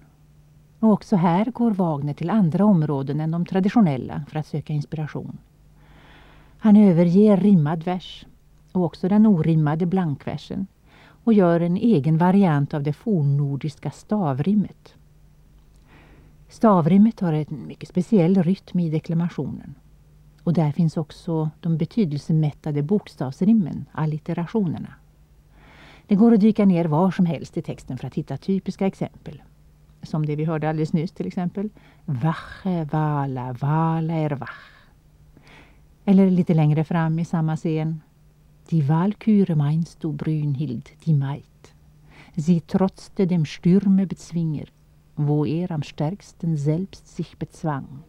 Och 0.81 0.92
också 0.92 1.16
här 1.16 1.44
går 1.44 1.71
Wagner 1.71 2.14
till 2.14 2.31
andra 2.31 2.64
områden 2.64 3.21
än 3.21 3.31
de 3.31 3.47
traditionella 3.47 4.23
för 4.29 4.38
att 4.38 4.47
söka 4.47 4.73
inspiration. 4.73 5.38
Han 6.59 6.77
överger 6.77 7.37
rimmad 7.37 7.85
vers 7.85 8.27
och 8.73 8.85
också 8.85 9.09
den 9.09 9.27
orimmade 9.27 9.87
blankversen 9.87 10.66
och 11.25 11.33
gör 11.33 11.61
en 11.61 11.77
egen 11.77 12.18
variant 12.18 12.75
av 12.75 12.83
det 12.83 12.92
fornnordiska 12.92 13.90
stavrimmet. 13.90 14.94
Stavrimmet 16.49 17.21
har 17.21 17.33
en 17.33 17.66
mycket 17.66 17.88
speciell 17.88 18.42
rytm 18.42 18.81
i 18.81 18.90
deklamationen. 18.90 19.75
Och 20.42 20.53
där 20.53 20.73
finns 20.73 20.97
också 20.97 21.51
de 21.61 21.77
betydelsemättade 21.77 22.83
bokstavsrimmen, 22.83 23.85
allitterationerna. 23.92 24.94
Det 26.07 26.14
går 26.14 26.35
att 26.35 26.40
dyka 26.40 26.64
ner 26.64 26.85
var 26.85 27.11
som 27.11 27.27
helst 27.27 27.57
i 27.57 27.62
texten 27.62 27.99
för 27.99 28.07
att 28.07 28.14
hitta 28.14 28.37
typiska 28.37 28.87
exempel. 28.87 29.42
Som 30.03 30.27
det 30.27 30.37
vi 30.37 30.44
hörde 30.44 30.68
alldeles 30.68 30.92
nyss 30.92 31.12
till 31.12 31.27
exempel. 31.27 31.71
Vache, 32.05 32.88
vala, 32.92 33.53
vala 33.53 34.14
er 34.14 34.31
vache. 34.31 34.77
Eller 36.09 36.31
lite 36.31 36.55
längre 36.55 36.85
fram 36.85 37.18
i 37.18 37.25
samma 37.25 37.57
scen. 37.57 38.01
Die 38.71 38.88
Walküre 38.88 39.55
meinst 39.55 40.03
du, 40.03 40.12
Brünhild, 40.12 40.90
die 41.05 41.12
Maid. 41.12 41.75
Sie 42.37 42.62
trotzte 42.62 43.27
dem 43.27 43.44
Stürme 43.44 44.07
bezwinger, 44.07 44.68
wo 45.16 45.44
er 45.44 45.71
am 45.71 45.83
stärksten 45.83 46.57
selbst 46.57 47.14
sich 47.14 47.37
bezwang. 47.37 48.05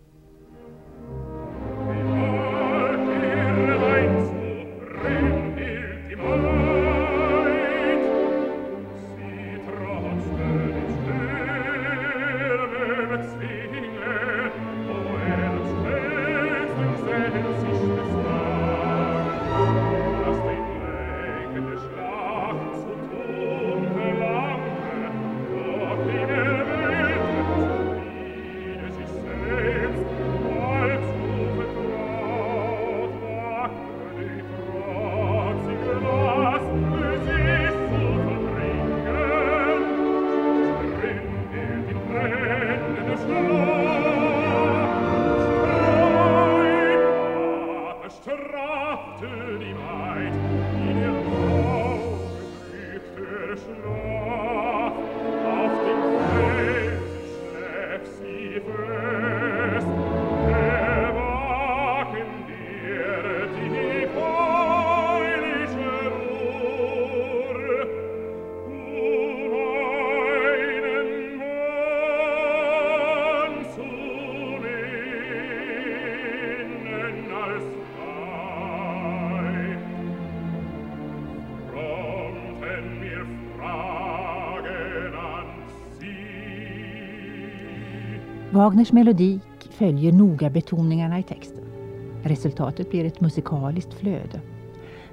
Wagners 88.52 88.92
melodik 88.92 89.70
följer 89.72 90.12
noga 90.12 90.50
betoningarna 90.50 91.20
i 91.20 91.24
texten. 91.24 91.64
Resultatet 92.24 92.92
blir 92.92 93.06
ett 93.06 93.22
musikaliskt 93.22 93.94
flöde. 93.94 94.42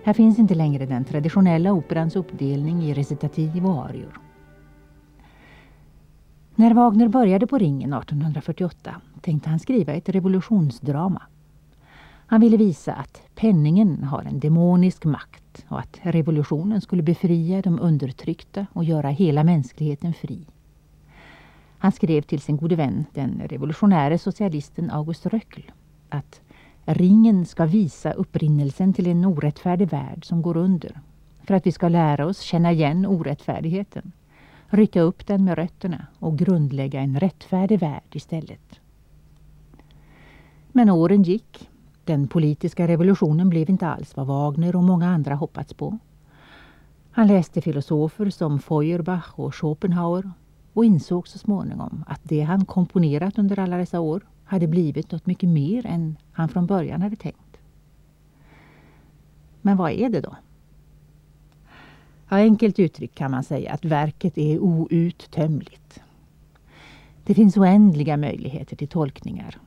Här 0.04 0.12
finns 0.12 0.38
inte 0.38 0.54
längre 0.54 0.86
den 0.86 1.04
traditionella 1.04 1.72
operans 1.72 2.16
uppdelning 2.16 2.82
i 2.82 2.94
recitativ 2.94 3.66
och 3.66 3.84
arior. 3.84 4.20
När 6.54 6.74
Wagner 6.74 7.08
började 7.08 7.46
på 7.46 7.58
Ringen 7.58 7.92
1848 7.92 9.00
tänkte 9.20 9.50
han 9.50 9.58
skriva 9.58 9.92
ett 9.92 10.08
revolutionsdrama. 10.08 11.22
Han 12.26 12.40
ville 12.40 12.56
visa 12.56 12.92
att 12.94 13.22
penningen 13.34 14.04
har 14.04 14.22
en 14.22 14.40
demonisk 14.40 15.04
makt 15.04 15.64
och 15.68 15.78
att 15.78 15.98
revolutionen 16.02 16.80
skulle 16.80 17.02
befria 17.02 17.62
de 17.62 17.80
undertryckta 17.80 18.66
och 18.72 18.84
göra 18.84 19.08
hela 19.08 19.44
mänskligheten 19.44 20.14
fri. 20.14 20.46
Han 21.78 21.92
skrev 21.92 22.22
till 22.22 22.40
sin 22.40 22.56
gode 22.56 22.76
vän, 22.76 23.04
den 23.14 23.42
revolutionäre 23.44 24.18
socialisten 24.18 24.90
August 24.90 25.26
Röckl, 25.26 25.60
att 26.08 26.40
ringen 26.84 27.46
ska 27.46 27.66
visa 27.66 28.12
upprinnelsen 28.12 28.92
till 28.92 29.06
en 29.06 29.24
orättfärdig 29.24 29.88
värld 29.88 30.24
som 30.24 30.42
går 30.42 30.56
under. 30.56 31.00
För 31.42 31.54
att 31.54 31.66
vi 31.66 31.72
ska 31.72 31.88
lära 31.88 32.26
oss 32.26 32.40
känna 32.40 32.72
igen 32.72 33.06
orättfärdigheten, 33.06 34.12
rycka 34.68 35.00
upp 35.00 35.26
den 35.26 35.44
med 35.44 35.58
rötterna 35.58 36.06
och 36.18 36.38
grundlägga 36.38 37.00
en 37.00 37.20
rättfärdig 37.20 37.80
värld 37.80 38.12
istället. 38.12 38.80
Men 40.72 40.90
åren 40.90 41.22
gick. 41.22 41.68
Den 42.06 42.28
politiska 42.28 42.88
revolutionen 42.88 43.48
blev 43.48 43.70
inte 43.70 43.86
alls 43.86 44.16
vad 44.16 44.26
Wagner 44.26 44.76
och 44.76 44.84
många 44.84 45.08
andra 45.08 45.34
hoppats 45.34 45.74
på. 45.74 45.98
Han 47.10 47.26
läste 47.26 47.60
filosofer 47.60 48.30
som 48.30 48.58
Feuerbach 48.58 49.32
och 49.34 49.54
Schopenhauer 49.54 50.30
och 50.72 50.84
insåg 50.84 51.28
så 51.28 51.38
småningom 51.38 52.04
att 52.06 52.20
det 52.22 52.40
han 52.40 52.64
komponerat 52.64 53.38
under 53.38 53.58
alla 53.58 53.76
dessa 53.76 54.00
år 54.00 54.26
hade 54.44 54.66
blivit 54.66 55.12
något 55.12 55.26
mycket 55.26 55.48
mer 55.48 55.86
än 55.86 56.16
han 56.32 56.48
från 56.48 56.66
början 56.66 57.02
hade 57.02 57.16
tänkt. 57.16 57.56
Men 59.62 59.76
vad 59.76 59.90
är 59.90 60.08
det 60.08 60.20
då? 60.20 60.36
Ja, 62.28 62.36
enkelt 62.36 62.78
uttryckt 62.78 63.14
kan 63.14 63.30
man 63.30 63.44
säga 63.44 63.72
att 63.72 63.84
verket 63.84 64.38
är 64.38 64.58
outtömligt. 64.58 66.00
Det 67.24 67.34
finns 67.34 67.56
oändliga 67.56 68.16
möjligheter 68.16 68.76
till 68.76 68.88
tolkningar, 68.88 69.58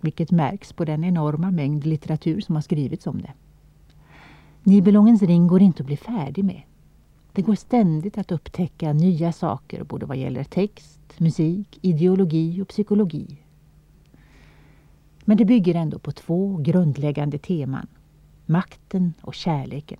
vilket 0.00 0.30
märks 0.30 0.72
på 0.72 0.84
den 0.84 1.04
enorma 1.04 1.50
mängd 1.50 1.86
litteratur 1.86 2.40
som 2.40 2.54
har 2.54 2.62
skrivits 2.62 3.06
om 3.06 3.22
det. 3.22 3.32
Nibelungens 4.62 5.22
ring 5.22 5.46
går 5.46 5.62
inte 5.62 5.82
att 5.82 5.86
bli 5.86 5.96
färdig 5.96 6.44
med. 6.44 6.62
Det 7.32 7.42
går 7.42 7.54
ständigt 7.54 8.18
att 8.18 8.32
upptäcka 8.32 8.92
nya 8.92 9.32
saker 9.32 9.84
både 9.84 10.06
vad 10.06 10.16
gäller 10.16 10.44
text, 10.44 11.20
musik, 11.20 11.78
ideologi 11.82 12.62
och 12.62 12.68
psykologi. 12.68 13.38
Men 15.24 15.36
det 15.36 15.44
bygger 15.44 15.74
ändå 15.74 15.98
på 15.98 16.12
två 16.12 16.56
grundläggande 16.56 17.38
teman. 17.38 17.86
Makten 18.46 19.14
och 19.20 19.34
kärleken. 19.34 19.98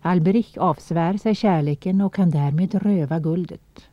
Alberich 0.00 0.58
avsvär 0.58 1.16
sig 1.16 1.34
kärleken 1.34 2.00
och 2.00 2.14
kan 2.14 2.30
därmed 2.30 2.74
röva 2.74 3.20
guldet. 3.20 3.88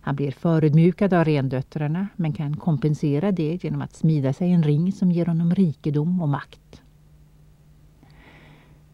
Han 0.00 0.16
blir 0.16 0.30
förödmjukad 0.30 1.14
av 1.14 1.24
rendöttrarna 1.24 2.08
men 2.16 2.32
kan 2.32 2.56
kompensera 2.56 3.32
det 3.32 3.64
genom 3.64 3.82
att 3.82 3.96
smida 3.96 4.32
sig 4.32 4.52
en 4.52 4.62
ring 4.62 4.92
som 4.92 5.12
ger 5.12 5.26
honom 5.26 5.54
rikedom 5.54 6.22
och 6.22 6.28
makt. 6.28 6.82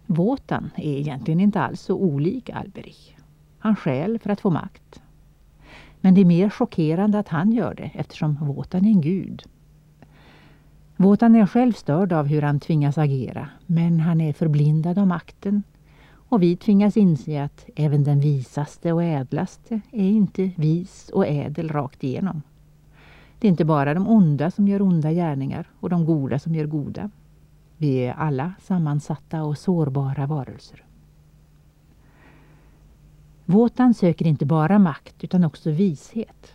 Wotan 0.06 0.70
är 0.76 0.98
egentligen 0.98 1.40
inte 1.40 1.60
alls 1.60 1.80
så 1.80 1.96
olik 1.96 2.50
Alberich. 2.50 3.14
Han 3.58 3.76
skäl 3.76 4.18
för 4.18 4.30
att 4.30 4.40
få 4.40 4.50
makt. 4.50 5.02
Men 6.00 6.14
det 6.14 6.20
är 6.20 6.24
mer 6.24 6.50
chockerande 6.50 7.18
att 7.18 7.28
han 7.28 7.52
gör 7.52 7.74
det 7.74 7.90
eftersom 7.94 8.36
Wotan 8.40 8.84
är 8.84 8.90
en 8.90 9.00
gud. 9.00 9.42
Wotan 10.96 11.36
är 11.36 11.46
själv 11.46 11.72
störd 11.72 12.12
av 12.12 12.26
hur 12.26 12.42
han 12.42 12.60
tvingas 12.60 12.98
agera 12.98 13.48
men 13.66 14.00
han 14.00 14.20
är 14.20 14.32
förblindad 14.32 14.98
av 14.98 15.06
makten 15.06 15.62
och 16.34 16.42
vi 16.42 16.56
tvingas 16.56 16.96
inse 16.96 17.44
att 17.44 17.66
även 17.76 18.04
den 18.04 18.20
visaste 18.20 18.92
och 18.92 19.02
ädlaste 19.02 19.80
är 19.90 20.08
inte 20.08 20.50
vis 20.56 21.10
och 21.14 21.26
ädel 21.26 21.68
rakt 21.68 22.04
igenom. 22.04 22.42
Det 23.38 23.46
är 23.46 23.50
inte 23.50 23.64
bara 23.64 23.94
de 23.94 24.08
onda 24.08 24.50
som 24.50 24.68
gör 24.68 24.82
onda 24.82 25.12
gärningar 25.12 25.70
och 25.80 25.90
de 25.90 26.04
goda 26.04 26.38
som 26.38 26.54
gör 26.54 26.66
goda. 26.66 27.10
Vi 27.76 27.96
är 27.96 28.14
alla 28.14 28.54
sammansatta 28.60 29.42
och 29.42 29.58
sårbara 29.58 30.26
varelser. 30.26 30.84
Wotan 33.44 33.94
söker 33.94 34.26
inte 34.26 34.46
bara 34.46 34.78
makt 34.78 35.24
utan 35.24 35.44
också 35.44 35.70
vishet. 35.70 36.54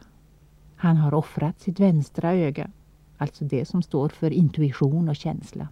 Han 0.75 0.97
har 0.97 1.13
offrat 1.13 1.59
sitt 1.59 1.79
vänstra 1.79 2.33
öga, 2.33 2.71
alltså 3.17 3.45
det 3.45 3.65
som 3.65 3.81
står 3.81 4.09
för 4.09 4.31
intuition 4.31 5.09
och 5.09 5.15
känsla. 5.15 5.67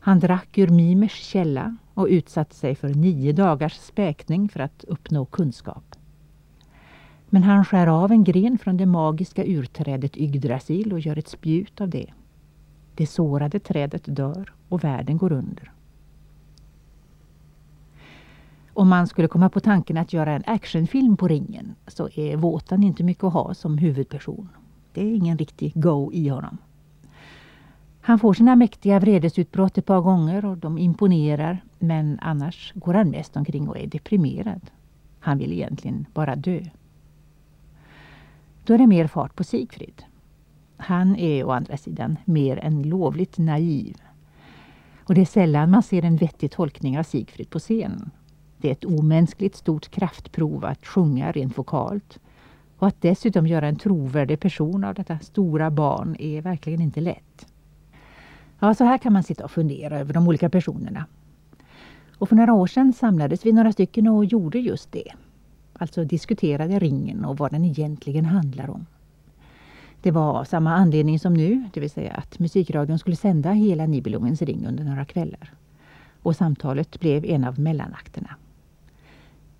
Han 0.00 0.20
drack 0.20 0.58
ur 0.58 0.68
Mimers 0.68 1.12
källa 1.12 1.76
och 1.98 2.06
utsatte 2.10 2.54
sig 2.54 2.74
för 2.74 2.88
nio 2.88 3.32
dagars 3.32 3.74
späkning 3.74 4.48
för 4.48 4.60
att 4.60 4.84
uppnå 4.84 5.24
kunskap. 5.24 5.96
Men 7.26 7.42
han 7.42 7.64
skär 7.64 7.86
av 7.86 8.12
en 8.12 8.24
gren 8.24 8.58
från 8.58 8.76
det 8.76 8.86
magiska 8.86 9.44
urträdet 9.44 10.16
Yggdrasil 10.16 10.92
och 10.92 11.00
gör 11.00 11.18
ett 11.18 11.28
spjut 11.28 11.80
av 11.80 11.88
det. 11.88 12.12
Det 12.94 13.06
sårade 13.06 13.58
trädet 13.60 14.16
dör 14.16 14.54
och 14.68 14.84
världen 14.84 15.18
går 15.18 15.32
under. 15.32 15.72
Om 18.72 18.88
man 18.88 19.06
skulle 19.06 19.28
komma 19.28 19.48
på 19.48 19.60
tanken 19.60 19.96
att 19.96 20.12
göra 20.12 20.32
en 20.32 20.44
actionfilm 20.46 21.16
på 21.16 21.28
ringen 21.28 21.74
så 21.86 22.08
är 22.14 22.36
Våtan 22.36 22.82
inte 22.82 23.04
mycket 23.04 23.24
att 23.24 23.32
ha 23.32 23.54
som 23.54 23.78
huvudperson. 23.78 24.48
Det 24.92 25.00
är 25.00 25.14
ingen 25.14 25.38
riktig 25.38 25.72
go 25.74 26.12
i 26.12 26.28
honom. 26.28 26.58
Han 28.08 28.18
får 28.18 28.34
sina 28.34 28.56
mäktiga 28.56 29.00
vredesutbrott 29.00 29.78
ett 29.78 29.86
par 29.86 30.00
gånger 30.00 30.44
och 30.44 30.58
de 30.58 30.78
imponerar 30.78 31.64
men 31.78 32.18
annars 32.22 32.72
går 32.74 32.94
han 32.94 33.10
mest 33.10 33.36
omkring 33.36 33.68
och 33.68 33.78
är 33.78 33.86
deprimerad. 33.86 34.70
Han 35.20 35.38
vill 35.38 35.52
egentligen 35.52 36.06
bara 36.14 36.36
dö. 36.36 36.60
Då 38.64 38.74
är 38.74 38.78
det 38.78 38.86
mer 38.86 39.06
fart 39.06 39.34
på 39.34 39.44
Sigfrid. 39.44 40.02
Han 40.76 41.16
är 41.16 41.44
å 41.44 41.50
andra 41.50 41.76
sidan 41.76 42.16
mer 42.24 42.56
än 42.56 42.82
lovligt 42.82 43.38
naiv. 43.38 43.96
Och 45.04 45.14
det 45.14 45.20
är 45.20 45.24
sällan 45.24 45.70
man 45.70 45.82
ser 45.82 46.04
en 46.04 46.16
vettig 46.16 46.50
tolkning 46.50 46.98
av 46.98 47.02
Sigfrid 47.02 47.50
på 47.50 47.58
scenen. 47.58 48.10
Det 48.58 48.68
är 48.68 48.72
ett 48.72 48.84
omänskligt 48.84 49.56
stort 49.56 49.88
kraftprov 49.90 50.64
att 50.64 50.86
sjunga 50.86 51.32
rent 51.32 51.58
vokalt. 51.58 52.18
Och 52.78 52.86
att 52.86 53.02
dessutom 53.02 53.46
göra 53.46 53.68
en 53.68 53.76
trovärdig 53.76 54.40
person 54.40 54.84
av 54.84 54.94
detta 54.94 55.18
stora 55.18 55.70
barn 55.70 56.16
är 56.18 56.42
verkligen 56.42 56.80
inte 56.80 57.00
lätt. 57.00 57.46
Ja, 58.58 58.74
så 58.74 58.84
här 58.84 58.98
kan 58.98 59.12
man 59.12 59.22
sitta 59.22 59.44
och 59.44 59.50
fundera 59.50 59.98
över 59.98 60.14
de 60.14 60.28
olika 60.28 60.50
personerna. 60.50 61.06
Och 62.18 62.28
för 62.28 62.36
några 62.36 62.52
år 62.52 62.66
sedan 62.66 62.92
samlades 62.92 63.46
vi 63.46 63.52
några 63.52 63.72
stycken 63.72 64.08
och 64.08 64.24
gjorde 64.24 64.58
just 64.58 64.92
det. 64.92 65.12
Alltså 65.72 66.04
diskuterade 66.04 66.78
ringen 66.78 67.24
och 67.24 67.38
vad 67.38 67.50
den 67.50 67.64
egentligen 67.64 68.24
handlar 68.24 68.70
om. 68.70 68.86
Det 70.02 70.10
var 70.10 70.38
av 70.38 70.44
samma 70.44 70.74
anledning 70.74 71.18
som 71.18 71.34
nu, 71.34 71.64
det 71.72 71.80
vill 71.80 71.90
säga 71.90 72.12
att 72.12 72.38
Musikradion 72.38 72.98
skulle 72.98 73.16
sända 73.16 73.50
hela 73.50 73.86
Nibelungens 73.86 74.42
ring 74.42 74.66
under 74.66 74.84
några 74.84 75.04
kvällar. 75.04 75.52
Och 76.22 76.36
samtalet 76.36 77.00
blev 77.00 77.24
en 77.24 77.44
av 77.44 77.58
mellanakterna. 77.60 78.30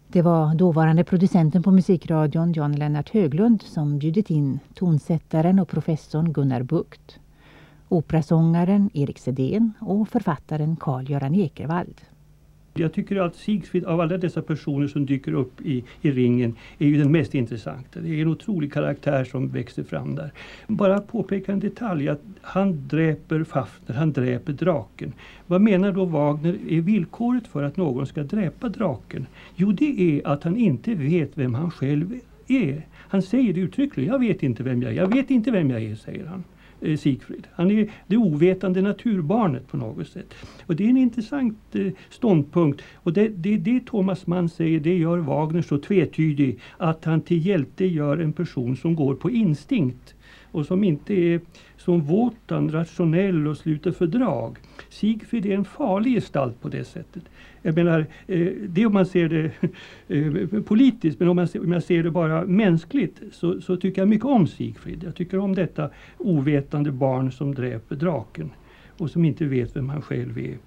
Det 0.08 0.22
var 0.22 0.54
dåvarande 0.54 1.04
producenten 1.04 1.62
på 1.62 1.70
Musikradion, 1.70 2.52
Jan 2.52 2.72
Lennart 2.72 3.10
Höglund, 3.10 3.62
som 3.62 3.98
bjudit 3.98 4.30
in 4.30 4.58
tonsättaren 4.74 5.58
och 5.58 5.68
professorn 5.68 6.32
Gunnar 6.32 6.62
Bukt, 6.62 7.18
operasångaren 7.88 8.90
Erik 8.94 9.18
Sedén 9.18 9.72
och 9.80 10.08
författaren 10.08 10.76
Carl-Göran 10.76 11.34
Ekervall. 11.34 11.94
Jag 12.74 12.92
tycker 12.92 13.16
att 13.16 13.36
Sigfrid 13.36 13.84
av 13.84 14.00
alla 14.00 14.18
dessa 14.18 14.42
personer 14.42 14.86
som 14.88 15.06
dyker 15.06 15.32
upp 15.32 15.60
i, 15.60 15.84
i 16.02 16.10
ringen 16.10 16.56
är 16.78 16.86
ju 16.86 16.98
den 16.98 17.12
mest 17.12 17.34
intressanta. 17.34 18.00
Det 18.00 18.08
är 18.08 18.22
en 18.22 18.28
otrolig 18.28 18.72
karaktär 18.72 19.24
som 19.24 19.48
växer 19.48 19.82
fram 19.82 20.14
där. 20.14 20.32
Bara 20.66 21.00
påpeka 21.00 21.52
en 21.52 21.60
detalj 21.60 22.08
att 22.08 22.22
han 22.42 22.88
dräper 22.88 23.44
Fafner, 23.44 23.94
han 23.94 24.12
dräper 24.12 24.52
draken. 24.52 25.12
Vad 25.46 25.60
menar 25.60 25.92
då 25.92 26.04
Wagner 26.04 26.58
är 26.68 26.80
villkoret 26.80 27.46
för 27.46 27.62
att 27.62 27.76
någon 27.76 28.06
ska 28.06 28.22
dräpa 28.22 28.68
draken? 28.68 29.26
Jo 29.56 29.72
det 29.72 30.00
är 30.00 30.28
att 30.28 30.44
han 30.44 30.56
inte 30.56 30.94
vet 30.94 31.30
vem 31.34 31.54
han 31.54 31.70
själv 31.70 32.14
är. 32.48 32.86
Han 32.94 33.22
säger 33.22 33.54
det 33.54 33.60
uttryckligen, 33.60 34.12
jag 34.12 34.18
vet 34.18 34.42
inte 34.42 34.62
vem 34.62 34.82
jag 34.82 34.92
är, 34.92 34.96
jag 34.96 35.14
vet 35.14 35.30
inte 35.30 35.50
vem 35.50 35.70
jag 35.70 35.82
är, 35.82 35.94
säger 35.94 36.26
han. 36.26 36.44
Eh, 36.80 36.96
Sigfrid. 36.96 37.46
Han 37.52 37.70
är 37.70 37.90
det 38.06 38.16
ovetande 38.16 38.82
naturbarnet 38.82 39.68
på 39.68 39.76
något 39.76 40.08
sätt. 40.08 40.34
Och 40.66 40.76
det 40.76 40.84
är 40.84 40.88
en 40.88 40.96
intressant 40.96 41.58
eh, 41.72 41.92
ståndpunkt. 42.10 42.82
Och 42.94 43.12
det, 43.12 43.28
det, 43.28 43.56
det 43.56 43.86
Thomas 43.86 44.26
Mann 44.26 44.48
säger, 44.48 44.80
det 44.80 44.96
gör 44.98 45.18
Wagner 45.18 45.62
så 45.62 45.78
tvetydig 45.78 46.58
att 46.76 47.04
han 47.04 47.20
till 47.20 47.46
hjälte 47.46 47.84
gör 47.84 48.18
en 48.18 48.32
person 48.32 48.76
som 48.76 48.94
går 48.94 49.14
på 49.14 49.30
instinkt 49.30 50.14
och 50.52 50.66
som 50.66 50.84
inte 50.84 51.14
är 51.14 51.40
som 51.76 52.00
Wotan 52.00 52.70
rationell 52.70 53.46
och 53.46 53.56
sluter 53.56 53.92
fördrag. 53.92 54.58
Sigfrid 54.98 55.46
är 55.46 55.54
en 55.54 55.64
farlig 55.64 56.14
gestalt 56.14 56.60
på 56.60 56.68
det 56.68 56.84
sättet. 56.84 57.22
Jag 57.62 57.74
menar, 57.74 58.06
eh, 58.26 58.46
det 58.68 58.86
om 58.86 58.92
man 58.92 59.06
ser 59.06 59.28
det 59.28 59.50
eh, 60.08 60.62
politiskt, 60.62 61.20
men 61.20 61.28
om 61.28 61.36
man, 61.36 61.48
ser, 61.48 61.60
om 61.60 61.72
jag 61.72 61.82
ser 61.82 62.02
det 62.02 62.10
bara 62.10 62.44
mänskligt 62.44 63.22
så, 63.32 63.60
så, 63.60 63.76
tycker 63.76 64.00
jag 64.00 64.08
mycket 64.08 64.26
om 64.26 64.46
Sigfrid. 64.46 65.04
Jag 65.04 65.14
tycker 65.14 65.38
om 65.38 65.54
detta 65.54 65.90
ovetande 66.18 66.92
barn 66.92 67.32
som 67.32 67.54
dräper 67.54 67.96
draken 67.96 68.50
och 68.98 69.10
som 69.10 69.24
inte 69.24 69.44
vet 69.44 69.76
vem 69.76 69.88
han 69.88 70.02
själv 70.02 70.38
är. 70.38 70.58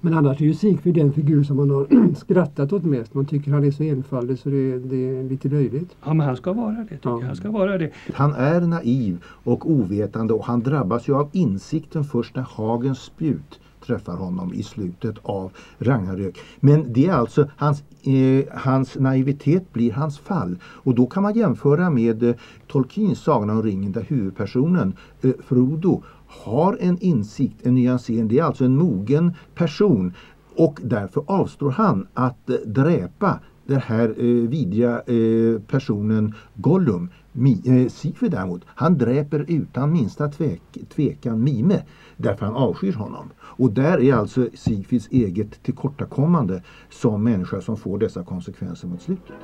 Men 0.00 0.14
annars 0.14 0.40
är 0.40 0.44
ju 0.44 0.54
Sigfrid 0.54 0.94
den 0.94 1.12
figur 1.12 1.42
som 1.42 1.56
man 1.56 1.70
har 1.70 2.14
skrattat 2.14 2.72
åt 2.72 2.84
mest. 2.84 3.14
Man 3.14 3.26
tycker 3.26 3.50
han 3.50 3.64
är 3.64 3.70
så 3.70 3.82
enfaldig 3.82 4.38
så 4.38 4.48
det, 4.48 4.78
det 4.78 5.08
är 5.08 5.22
lite 5.22 5.48
löjligt. 5.48 5.96
Ja 6.04 6.14
men 6.14 6.26
han 6.26 6.36
ska 6.36 6.52
vara 6.52 6.72
det. 6.72 6.96
Tycker 6.96 7.10
ja. 7.10 7.22
Han 7.26 7.36
ska 7.36 7.50
vara 7.50 7.78
det. 7.78 7.90
Han 8.14 8.32
är 8.34 8.60
naiv 8.60 9.24
och 9.24 9.70
ovetande 9.70 10.34
och 10.34 10.44
han 10.44 10.60
drabbas 10.60 11.08
ju 11.08 11.16
av 11.16 11.28
insikten 11.32 12.04
först 12.04 12.36
när 12.36 12.42
Hagens 12.42 12.98
spjut 12.98 13.60
träffar 13.86 14.16
honom 14.16 14.54
i 14.54 14.62
slutet 14.62 15.16
av 15.22 15.52
Ragnarök. 15.78 16.38
Men 16.60 16.92
det 16.92 17.06
är 17.06 17.12
alltså 17.12 17.48
hans, 17.56 17.82
eh, 18.02 18.58
hans 18.58 18.98
naivitet 18.98 19.72
blir 19.72 19.92
hans 19.92 20.18
fall. 20.18 20.58
Och 20.64 20.94
då 20.94 21.06
kan 21.06 21.22
man 21.22 21.34
jämföra 21.34 21.90
med 21.90 22.22
eh, 22.22 22.34
Tolkiens 22.68 23.18
Sagan 23.18 23.50
om 23.50 23.62
ringen 23.62 23.92
där 23.92 24.04
huvudpersonen 24.08 24.96
eh, 25.22 25.30
Frodo 25.46 26.02
har 26.26 26.78
en 26.80 26.98
insikt, 27.00 27.66
en 27.66 27.74
nyansering. 27.74 28.28
Det 28.28 28.38
är 28.38 28.44
alltså 28.44 28.64
en 28.64 28.76
mogen 28.76 29.32
person 29.54 30.12
och 30.56 30.80
därför 30.82 31.24
avstår 31.26 31.70
han 31.70 32.06
att 32.14 32.50
eh, 32.50 32.56
dräpa 32.56 33.38
den 33.66 33.80
här 33.80 34.08
eh, 34.08 34.48
vidriga 34.48 35.02
eh, 35.06 35.60
personen 35.60 36.34
Gollum. 36.54 37.10
Eh, 37.34 37.88
Sifu 37.88 38.28
däremot, 38.28 38.62
han 38.66 38.98
dräper 38.98 39.44
utan 39.48 39.92
minsta 39.92 40.28
tvek, 40.28 40.62
tvekan 40.88 41.44
Mime 41.44 41.82
därför 42.16 42.46
han 42.46 42.54
avskyr 42.54 42.92
honom. 42.92 43.30
Och 43.40 43.72
där 43.72 44.00
är 44.00 44.14
alltså 44.14 44.48
Sifis 44.54 45.08
eget 45.10 45.62
tillkortakommande 45.62 46.62
som 46.88 47.24
människa 47.24 47.60
som 47.60 47.76
får 47.76 47.98
dessa 47.98 48.24
konsekvenser 48.24 48.88
mot 48.88 49.02
slutet. 49.02 49.36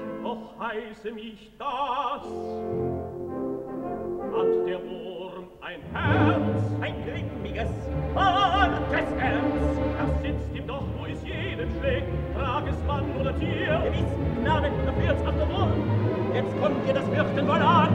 Sitzt 10.23 10.57
ihm 10.57 10.67
doch, 10.67 10.83
wo 10.99 11.07
es 11.07 11.23
jeden 11.23 11.69
schlägt, 11.81 12.07
trag 12.35 12.69
es 12.69 12.87
Mann 12.87 13.05
oder 13.21 13.33
Tier. 13.39 13.83
Gewiss, 13.85 14.11
Knabe, 14.43 14.71
da 14.87 14.93
führt's 14.93 15.27
auf 15.27 15.35
der 15.37 15.49
Wurm. 15.49 15.96
Jetzt 16.37 16.61
kommt 16.61 16.87
dir 16.87 16.93
das 16.93 17.05
Fürchten 17.09 17.49
wohl 17.49 17.63
an. 17.63 17.89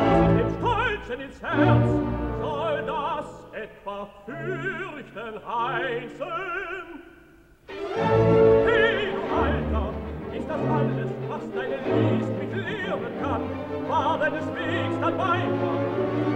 Stoßet 0.00 0.38
dem 0.38 0.50
Stolzen 0.56 1.20
ins 1.20 1.42
Herz, 1.42 1.88
soll 2.40 2.82
das 2.86 3.26
etwa 3.52 4.08
fürchten 4.24 5.34
heißen? 5.46 6.32
Hey, 8.64 9.08
du 9.12 9.20
Alter, 9.36 9.92
ist 10.32 10.48
das 10.48 10.62
alles, 10.70 11.10
was 11.28 11.42
deine 11.52 11.76
Liest 11.76 12.32
mich 12.38 12.52
lehren 12.64 13.12
kann? 13.20 13.42
War 13.86 14.18
deines 14.18 14.46
Wegs 14.54 14.96
dabei 14.98 15.40
war, 15.60 15.80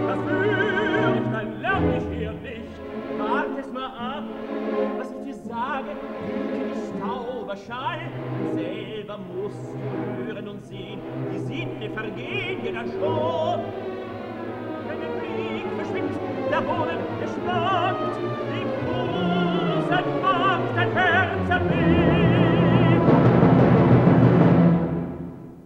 das 0.07 0.19
Fürchten 0.19 1.61
lern 1.61 1.93
ich 1.97 2.05
hier 2.15 2.33
nicht. 2.33 2.73
Wart 3.17 3.57
es 3.59 3.71
mal 3.73 3.87
ab, 3.87 4.23
was 4.99 5.09
ich 5.09 5.23
dir 5.25 5.35
sage, 5.49 5.91
Stauberschall. 7.55 7.99
Selber 8.53 9.17
musst 9.17 9.75
hören 10.25 10.47
und 10.47 10.65
sehen, 10.65 10.99
die 11.31 11.39
Sinne 11.39 11.89
vergehen 11.93 12.61
dir 12.63 12.73
dann 12.73 12.87
schon. 12.91 13.59
Wenn 14.87 14.99
der 14.99 15.13
Blick 15.19 15.67
verschwindet, 15.75 16.19
der 16.51 16.61
Boden 16.61 16.99
geschnappt, 17.19 18.17
die 18.49 18.65
Busen 18.85 20.21
macht 20.21 20.75
dein 20.75 20.91
Herz 20.93 21.49
erlebt. 21.49 23.09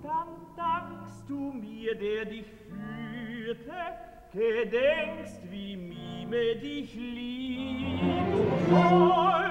Dann 0.03 0.29
dankst 0.55 1.29
du 1.29 1.39
mir, 1.53 1.95
der 1.95 2.25
dich 2.25 2.45
führte, 2.67 3.79
gedenkst, 4.33 5.41
wie 5.49 5.77
Mime 5.77 6.55
dich 6.57 6.93
liebt. 6.95 8.33
Du 8.33 8.75
sollst 8.75 9.46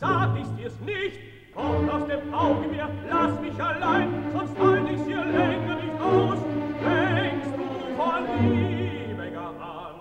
sag 0.00 0.30
ich 0.38 0.48
dir's 0.56 0.78
nicht, 0.84 1.18
komm 1.54 1.88
aus 1.88 2.06
dem 2.06 2.34
Auge 2.34 2.68
mir, 2.68 2.88
lass 3.10 3.40
mich 3.40 3.58
allein, 3.62 4.08
sonst 4.32 4.58
halt 4.58 4.90
ich's 4.92 5.06
hier 5.06 5.24
länger 5.24 5.76
nicht 5.82 6.00
aus, 6.00 6.38
fängst 6.84 7.52
du 7.56 7.66
von 7.96 8.22
liebiger 8.40 9.50
an. 9.74 9.94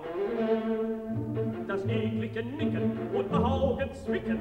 Das 1.67 1.81
eklige 1.85 2.43
Nicken 2.43 2.91
und 3.13 3.33
Augen 3.33 3.89
zwicken, 4.05 4.39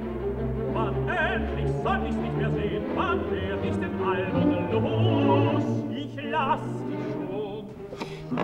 wann 0.73 0.95
endlich 1.09 1.71
soll 1.85 2.01
ich's 2.09 2.17
nicht 2.17 2.37
mehr 2.37 2.51
sehen, 2.51 2.83
wann 2.97 3.21
werd 3.31 3.64
ich 3.64 3.77
den 3.77 3.95
Albern 4.03 4.71
los, 4.73 5.64
ich 5.90 6.14
lass 6.31 6.62
dich 6.88 7.07
schon. 7.12 7.64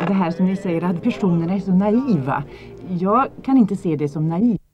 Det 0.06 0.14
här 0.14 0.30
som 0.30 0.46
ni 0.46 0.56
säger 0.56 0.84
att 0.84 1.02
personerna 1.02 1.54
är 1.54 1.60
så 1.60 1.72
naiva. 1.72 2.42
Jag 2.88 3.28
kan 3.42 3.56
inte 3.56 3.76
se 3.76 3.96
det 3.96 4.08
som 4.08 4.28
naivt. 4.28 4.69